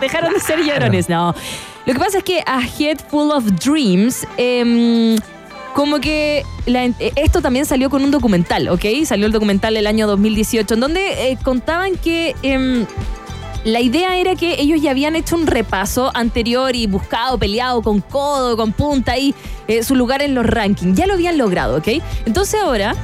[0.00, 1.34] Dejaron de ser llorones, no.
[1.86, 5.16] Lo que pasa es que A Head Full of Dreams, em,
[5.74, 8.84] como que la- eh, esto también salió con un documental, ¿ok?
[9.04, 12.86] Salió el documental el año 2018, en donde eh, contaban que em,
[13.64, 18.00] la idea era que ellos ya habían hecho un repaso anterior y buscado, peleado con
[18.00, 19.34] codo, con punta ahí,
[19.68, 20.96] eh, su lugar en los rankings.
[20.96, 21.88] Ya lo habían logrado, ¿ok?
[22.26, 22.94] Entonces ahora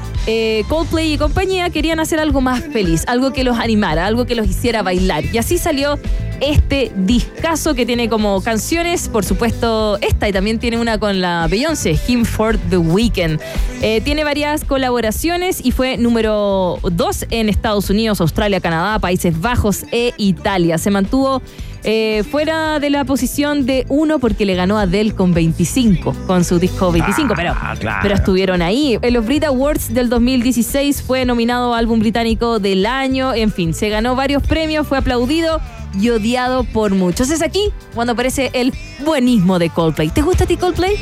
[0.68, 4.46] Coldplay y compañía querían hacer algo más feliz, algo que los animara, algo que los
[4.46, 5.24] hiciera bailar.
[5.32, 5.98] Y así salió
[6.42, 11.46] este discazo que tiene como canciones, por supuesto, esta y también tiene una con la
[11.48, 13.40] Beyoncé, Him for the Weekend.
[13.80, 19.84] Eh, tiene varias colaboraciones y fue número 2 en Estados Unidos, Australia, Canadá, Países Bajos
[19.92, 20.78] e Italia.
[20.78, 21.42] Se mantuvo
[21.84, 26.44] eh, fuera de la posición de 1 porque le ganó a Adele con 25, con
[26.44, 28.00] su disco 25, pero, claro.
[28.02, 28.98] pero estuvieron ahí.
[29.00, 33.88] En los Brit Awards del 2016 fue nominado álbum británico del año, en fin, se
[33.88, 35.60] ganó varios premios, fue aplaudido
[35.98, 37.30] y odiado por muchos.
[37.30, 38.72] Es aquí cuando aparece el
[39.04, 40.10] buenismo de Coldplay.
[40.10, 40.96] ¿Te gusta a ti Coldplay?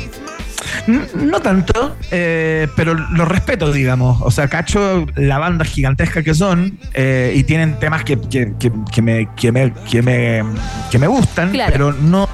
[1.15, 4.21] No tanto, eh, pero lo respeto, digamos.
[4.21, 8.71] O sea, cacho la banda gigantesca que son eh, y tienen temas que, que- que-
[8.91, 10.43] que me, que, me, que, me,
[10.91, 11.71] que me gustan, Claro.
[11.71, 12.27] pero no.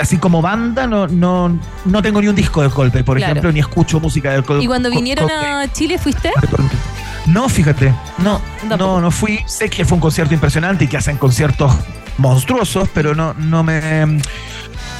[0.00, 3.32] Así como banda, no, no, no tengo ni un disco de Coldplay, por Claro.
[3.32, 4.64] ejemplo, ni escucho música de Coldplay.
[4.64, 6.30] Y cuando vinieron a Chile, ¿fuiste?
[7.26, 8.40] No, fíjate, no,
[8.78, 9.40] no, no fui.
[9.46, 11.72] Sé que fue un concierto impresionante y que hacen conciertos
[12.18, 14.20] monstruosos, pero no, no me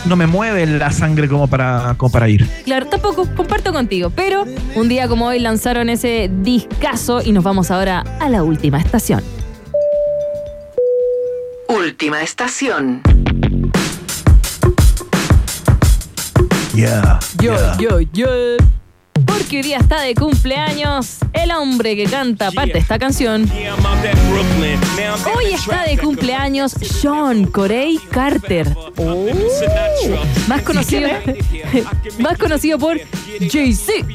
[0.07, 2.49] no me mueve la sangre como para, como para ir.
[2.65, 4.45] Claro, tampoco comparto contigo, pero
[4.75, 9.23] un día como hoy lanzaron ese discazo y nos vamos ahora a la última estación.
[11.69, 13.03] Última estación.
[16.75, 17.21] Yeah.
[17.41, 18.27] Yo, yo, yo.
[19.45, 23.47] Porque hoy día está de cumpleaños el hombre que canta parte de esta canción.
[25.37, 28.75] Hoy está de cumpleaños Sean Corey Carter.
[28.97, 29.27] Oh.
[30.49, 31.09] Más conocido,
[32.21, 32.99] más conocido por
[33.39, 34.07] Jay-Z.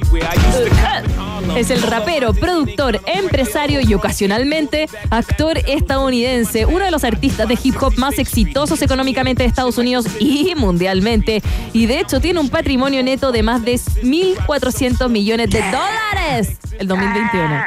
[1.56, 7.76] Es el rapero, productor, empresario y ocasionalmente actor estadounidense, uno de los artistas de hip
[7.82, 11.44] hop más exitosos económicamente de Estados Unidos y mundialmente.
[11.74, 16.88] Y de hecho tiene un patrimonio neto de más de 1.400 millones de dólares el
[16.88, 17.64] 2021.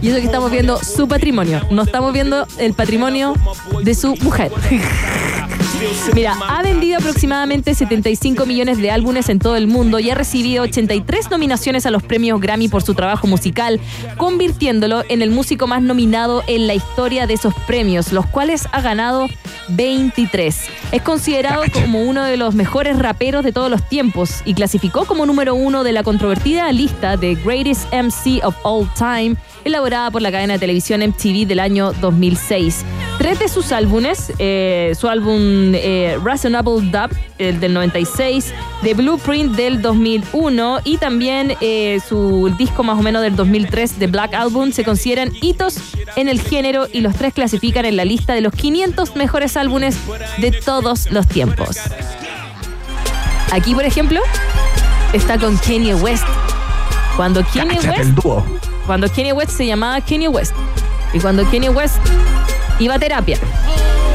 [0.00, 3.34] Y eso que estamos viendo su patrimonio, no estamos viendo el patrimonio
[3.82, 4.50] de su mujer.
[6.12, 10.64] Mira, ha vendido aproximadamente 75 millones de álbumes en todo el mundo y ha recibido
[10.64, 13.80] 83 nominaciones a los premios Grammy por su trabajo musical,
[14.16, 18.80] convirtiéndolo en el músico más nominado en la historia de esos premios, los cuales ha
[18.80, 19.28] ganado
[19.68, 20.56] 23.
[20.90, 25.26] Es considerado como uno de los mejores raperos de todos los tiempos y clasificó como
[25.26, 30.32] número uno de la controvertida lista de Greatest MC of All Time, elaborada por la
[30.32, 32.84] cadena de televisión MTV del año 2006.
[33.18, 39.56] Tres de sus álbumes, eh, su álbum eh, Reasonable Dub, el del 96, The Blueprint
[39.56, 44.72] del 2001 y también eh, su disco más o menos del 2003, The Black Album,
[44.72, 45.78] se consideran hitos
[46.16, 49.98] en el género y los tres clasifican en la lista de los 500 mejores álbumes
[50.38, 51.76] de todos los tiempos.
[53.50, 54.20] Aquí, por ejemplo,
[55.12, 56.24] está con Kanye West.
[57.16, 58.46] Cuando Kanye Cáchate West
[58.86, 60.54] cuando Kanye West se llamaba Kanye West.
[61.12, 61.98] Y cuando Kanye West
[62.78, 63.38] iba a terapia.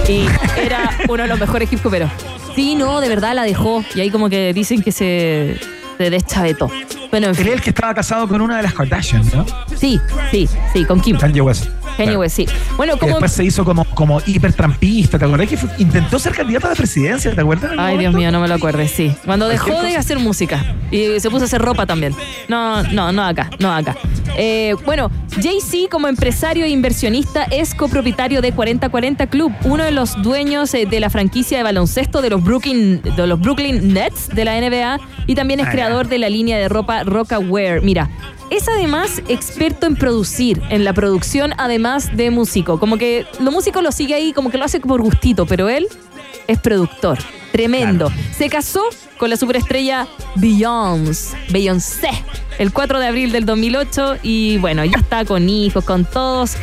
[0.07, 0.26] Y
[0.61, 2.11] era uno de los mejores hip hoperos.
[2.55, 3.84] Sí, no, de verdad la dejó.
[3.95, 5.59] Y ahí como que dicen que se,
[5.97, 6.70] se deschavetó.
[7.09, 7.47] Bueno, en fin.
[7.47, 9.45] El que estaba casado con una de las Kardashian, ¿no?
[9.76, 9.99] Sí,
[10.32, 11.18] sí, sí, con Kim.
[11.18, 11.68] Kanye West.
[11.97, 12.45] Kanye West, sí.
[12.77, 13.11] Bueno, como...
[13.13, 15.47] después se hizo como, como hipertrampista, ¿te acuerdas?
[15.49, 17.71] Que fue- intentó ser candidato a la presidencia, ¿te acuerdas?
[17.77, 19.13] Ay, Dios mío, no me lo acuerdo, sí.
[19.25, 22.15] Cuando dejó de hacer música y se puso a hacer ropa también.
[22.47, 23.95] No, no, no acá, no acá.
[24.37, 30.21] Eh, bueno, Jay-Z como empresario e inversionista es copropietario de 4040 Club, uno de los
[30.23, 34.45] dueños eh, de la franquicia de baloncesto de los Brooklyn, de los Brooklyn Nets de
[34.45, 37.81] la NBA y también es Ah, creador de la línea de ropa Rockaware.
[37.81, 38.09] Mira,
[38.53, 42.79] es además experto en producir, en la producción además de músico.
[42.79, 45.87] Como que lo músico lo sigue ahí, como que lo hace por gustito, pero él
[46.47, 47.17] es productor.
[47.51, 48.11] Tremendo.
[48.35, 48.83] Se casó
[49.17, 52.09] con la superestrella Beyoncé, Beyoncé,
[52.59, 56.55] el 4 de abril del 2008 y bueno, ya está con hijos, con todos.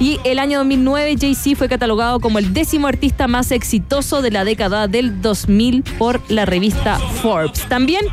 [0.00, 4.44] Y el año 2009 Jay-Z fue catalogado como el décimo artista más exitoso de la
[4.44, 7.66] década del 2000 por la revista Forbes.
[7.68, 8.06] También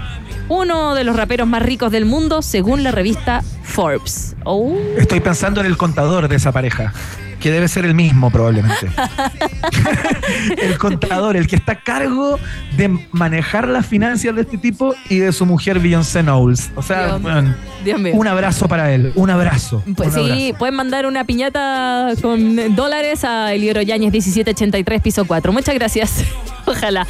[0.52, 4.36] uno de los raperos más ricos del mundo según la revista Forbes.
[4.44, 4.78] Oh.
[4.98, 6.94] Estoy pensando en el contador de esa pareja,
[7.42, 8.88] que debe ser el mismo probablemente.
[10.62, 12.40] el contador, el que está a cargo
[12.78, 16.72] de manejar las finanzas de este tipo y de su mujer Beyoncé Knowles.
[16.76, 18.14] O sea, Dios- bueno, Dios mío.
[18.16, 19.84] un abrazo para él, un abrazo.
[19.96, 20.58] Pues un sí, abrazo.
[20.60, 25.52] pueden mandar una piñata con dólares a Eliero Yáñez 1783, piso 4.
[25.52, 26.24] Muchas gracias.
[26.66, 27.08] Ojalá.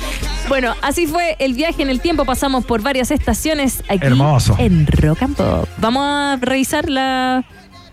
[0.47, 2.23] Bueno, así fue el viaje en el tiempo.
[2.25, 4.55] Pasamos por varias estaciones aquí Hermoso.
[4.57, 5.67] en Rock and Pop.
[5.77, 7.43] Vamos a revisar la.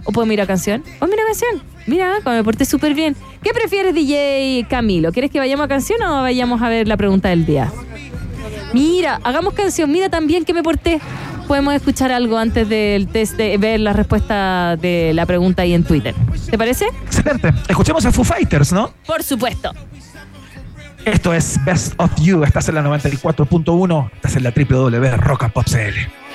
[0.05, 0.83] ¿O puedo mirar canción?
[1.01, 1.63] ¿O mira canción?
[1.89, 3.17] Mira, me porté súper bien.
[3.43, 5.11] ¿Qué prefieres, DJ Camilo?
[5.11, 7.73] ¿Quieres que vayamos a canción o vayamos a ver la pregunta del día?
[8.75, 9.91] Mira, hagamos canción.
[9.91, 11.01] Mira también que me porté.
[11.47, 15.83] Podemos escuchar algo antes del test de ver la respuesta de la pregunta ahí en
[15.83, 16.15] Twitter.
[16.51, 16.89] ¿Te parece?
[17.07, 17.55] Excelente.
[17.67, 18.93] Escuchemos a Foo Fighters, ¿no?
[19.07, 19.73] Por supuesto.
[21.07, 22.45] Esto es Best of You.
[22.45, 24.11] Estás en la 94.1.
[24.13, 26.28] Estás en la www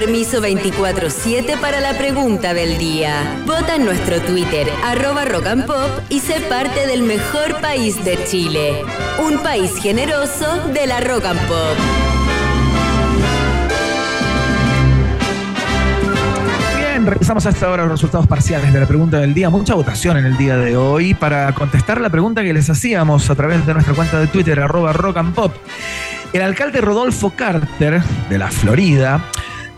[0.00, 3.42] permiso 24-7 para la pregunta del día.
[3.46, 8.18] Vota en nuestro Twitter, arroba Rock and Pop, y sé parte del mejor país de
[8.24, 8.82] Chile.
[9.22, 11.76] Un país generoso de la Rock and Pop.
[16.78, 19.50] Bien, revisamos hasta ahora los resultados parciales de la pregunta del día.
[19.50, 23.34] Mucha votación en el día de hoy para contestar la pregunta que les hacíamos a
[23.34, 25.52] través de nuestra cuenta de Twitter, arroba rock and pop.
[26.32, 29.20] El alcalde Rodolfo Carter, de la Florida,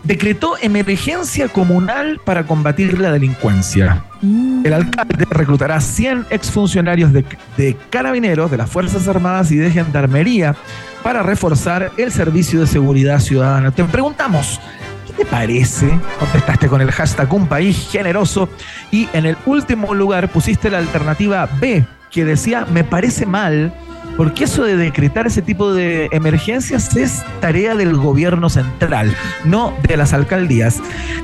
[0.03, 4.03] decretó emergencia comunal para combatir la delincuencia.
[4.21, 7.25] El alcalde reclutará 100 exfuncionarios de,
[7.57, 10.55] de carabineros, de las Fuerzas Armadas y de Gendarmería
[11.01, 13.71] para reforzar el servicio de seguridad ciudadana.
[13.71, 14.61] Te preguntamos,
[15.07, 15.89] ¿qué te parece?
[16.19, 18.47] Contestaste con el hashtag Un País Generoso
[18.91, 23.73] y en el último lugar pusiste la alternativa B, que decía, me parece mal
[24.17, 29.97] porque eso de decretar ese tipo de emergencias es tarea del gobierno central, no de
[29.97, 30.79] las alcaldías.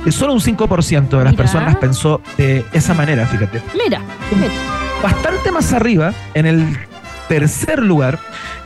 [0.06, 1.36] Eh, Solo un 5% de las Mira.
[1.44, 3.60] personas pensó de esa manera, fíjate.
[3.74, 4.00] Mira,
[4.36, 4.52] mira.
[5.02, 6.76] Bastante más arriba, en el
[7.28, 8.18] tercer lugar,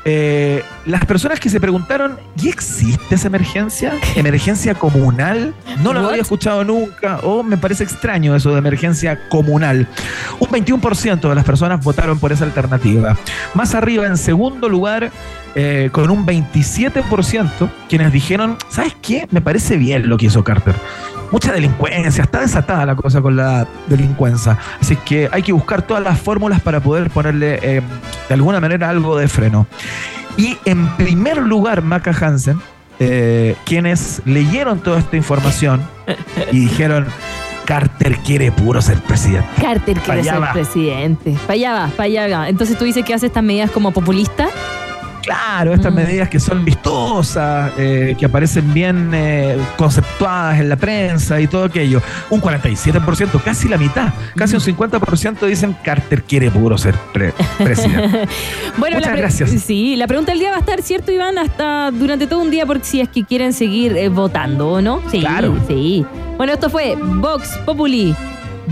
[0.04, 3.94] eh, las personas que se preguntaron, ¿y existe esa emergencia?
[4.16, 5.54] ¿Emergencia comunal?
[5.82, 9.88] No lo había escuchado nunca, o me parece extraño eso de emergencia comunal.
[10.38, 13.16] Un 21% de las personas votaron por esa alternativa.
[13.54, 15.10] Más arriba, en segundo lugar,
[15.54, 19.26] eh, con un 27%, quienes dijeron, ¿sabes qué?
[19.30, 20.74] Me parece bien lo que hizo Carter.
[21.30, 24.58] Mucha delincuencia, está desatada la cosa con la delincuencia.
[24.80, 27.82] Así que hay que buscar todas las fórmulas para poder ponerle eh,
[28.28, 29.66] de alguna manera algo de freno.
[30.36, 32.60] Y en primer lugar, Maca Hansen,
[32.98, 35.82] eh, quienes leyeron toda esta información
[36.52, 37.06] y dijeron,
[37.64, 39.48] Carter quiere puro ser presidente.
[39.60, 41.36] Carter quiere ser presidente.
[41.48, 42.48] Allá va.
[42.48, 44.48] Entonces tú dices que hace estas medidas como populista.
[45.24, 51.40] Claro, estas medidas que son vistosas, eh, que aparecen bien eh, conceptuadas en la prensa
[51.40, 52.02] y todo aquello.
[52.30, 58.28] Un 47%, casi la mitad, casi un 50% dicen Carter quiere puro ser pre- presidente.
[58.76, 59.50] Bueno, Muchas la pre- gracias.
[59.62, 61.38] Sí, la pregunta del día va a estar, ¿cierto, Iván?
[61.38, 65.00] Hasta durante todo un día, porque si es que quieren seguir eh, votando, ¿o no?
[65.10, 65.54] Sí, Claro.
[65.68, 66.04] sí.
[66.36, 68.14] Bueno, esto fue Vox Populi.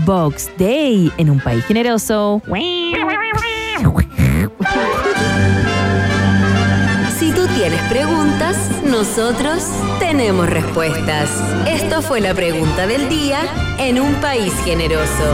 [0.05, 2.41] Vox Day en un país generoso.
[7.63, 9.63] Tienes preguntas, nosotros
[9.97, 11.29] tenemos respuestas.
[11.65, 13.39] Esto fue la pregunta del día
[13.79, 15.33] en un país generoso.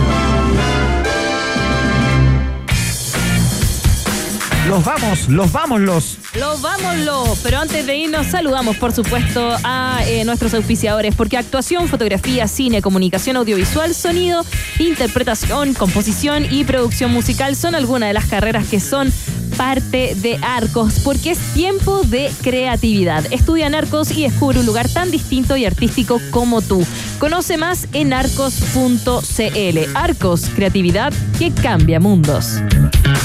[4.68, 6.18] Los vamos, los vamos, los.
[6.36, 11.88] Los vámonos, pero antes de irnos saludamos por supuesto a eh, nuestros auspiciadores porque actuación,
[11.88, 14.46] fotografía, cine, comunicación audiovisual, sonido,
[14.78, 19.12] interpretación, composición y producción musical son algunas de las carreras que son
[19.60, 23.26] parte de Arcos porque es tiempo de creatividad.
[23.30, 26.88] Estudia Arcos y descubre un lugar tan distinto y artístico como tú.
[27.20, 29.80] Conoce más en arcos.cl.
[29.96, 32.62] Arcos, creatividad que cambia mundos.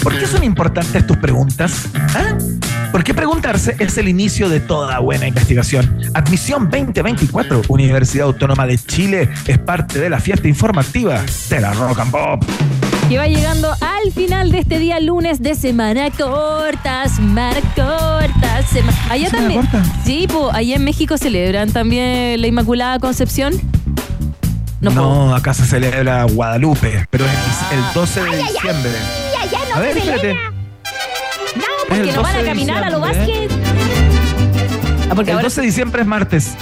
[0.02, 1.86] ¿Por qué son importantes tus preguntas?
[1.94, 2.36] ¿Ah?
[2.90, 6.00] Porque preguntarse es el inicio de toda buena investigación.
[6.14, 12.00] Admisión 2024, Universidad Autónoma de Chile, es parte de la fiesta informativa de la Rock
[12.00, 12.44] and Pop.
[13.08, 18.96] Que va llegando al final de este día lunes de semana corta, semana corta, semana.
[19.10, 19.60] Allá ¿Semana también.
[19.66, 19.84] corta?
[20.04, 23.54] Sí, pues allá en México celebran también la Inmaculada Concepción.
[24.80, 27.32] No, acá se celebra Guadalupe, pero es
[27.72, 28.90] el 12 de diciembre.
[29.74, 30.36] A ver, espérate.
[31.88, 33.48] Porque el no van 12 a caminar a lo diciembre.
[33.48, 33.52] básquet.
[35.10, 36.54] Ah, porque el ahora 12 de diciembre es martes.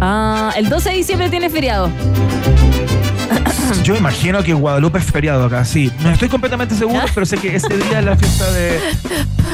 [0.00, 1.90] Ah, el 12 de diciembre tiene feriado.
[3.82, 5.90] Yo imagino que Guadalupe es feriado acá, sí.
[6.02, 8.78] No estoy completamente seguro, pero sé que ese día es la fiesta de,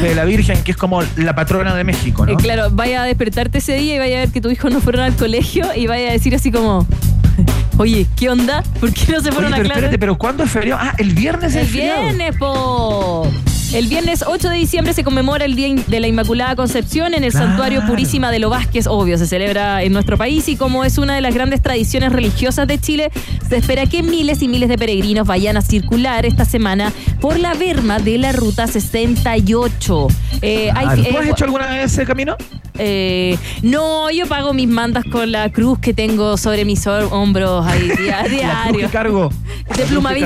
[0.03, 2.33] de la Virgen, que es como la patrona de México, ¿no?
[2.33, 4.81] Eh, claro, vaya a despertarte ese día y vaya a ver que tus hijos no
[4.81, 6.87] fueron al colegio y vaya a decir así como,
[7.79, 8.63] oye, ¿qué onda?
[8.79, 9.79] ¿Por qué no se fueron Oye, a pero clase?
[9.81, 10.81] espérate, pero ¿cuándo es feriado?
[10.83, 12.03] Ah, el viernes El es feriado.
[12.03, 13.31] viernes, po.
[13.73, 17.31] El viernes 8 de diciembre se conmemora el Día de la Inmaculada Concepción en el
[17.31, 17.47] Claro.
[17.47, 18.89] Santuario Purísima de los Vázquez.
[18.89, 22.67] Obvio, se celebra en nuestro país y como es una de las grandes tradiciones religiosas
[22.67, 23.13] de Chile,
[23.49, 27.55] se espera que miles y miles de peregrinos vayan a circular esta semana por la
[27.55, 30.09] berma de la Ruta 68.
[30.43, 32.37] Eh, hay- Ah, ¿Tú eh, has hecho alguna vez ese camino?
[32.83, 37.91] eh, no, yo pago mis mandas con la cruz que tengo sobre mis hombros ahí
[38.11, 38.81] a La cruz diario.
[38.81, 39.31] que cargo.
[39.77, 40.21] De Plumaví.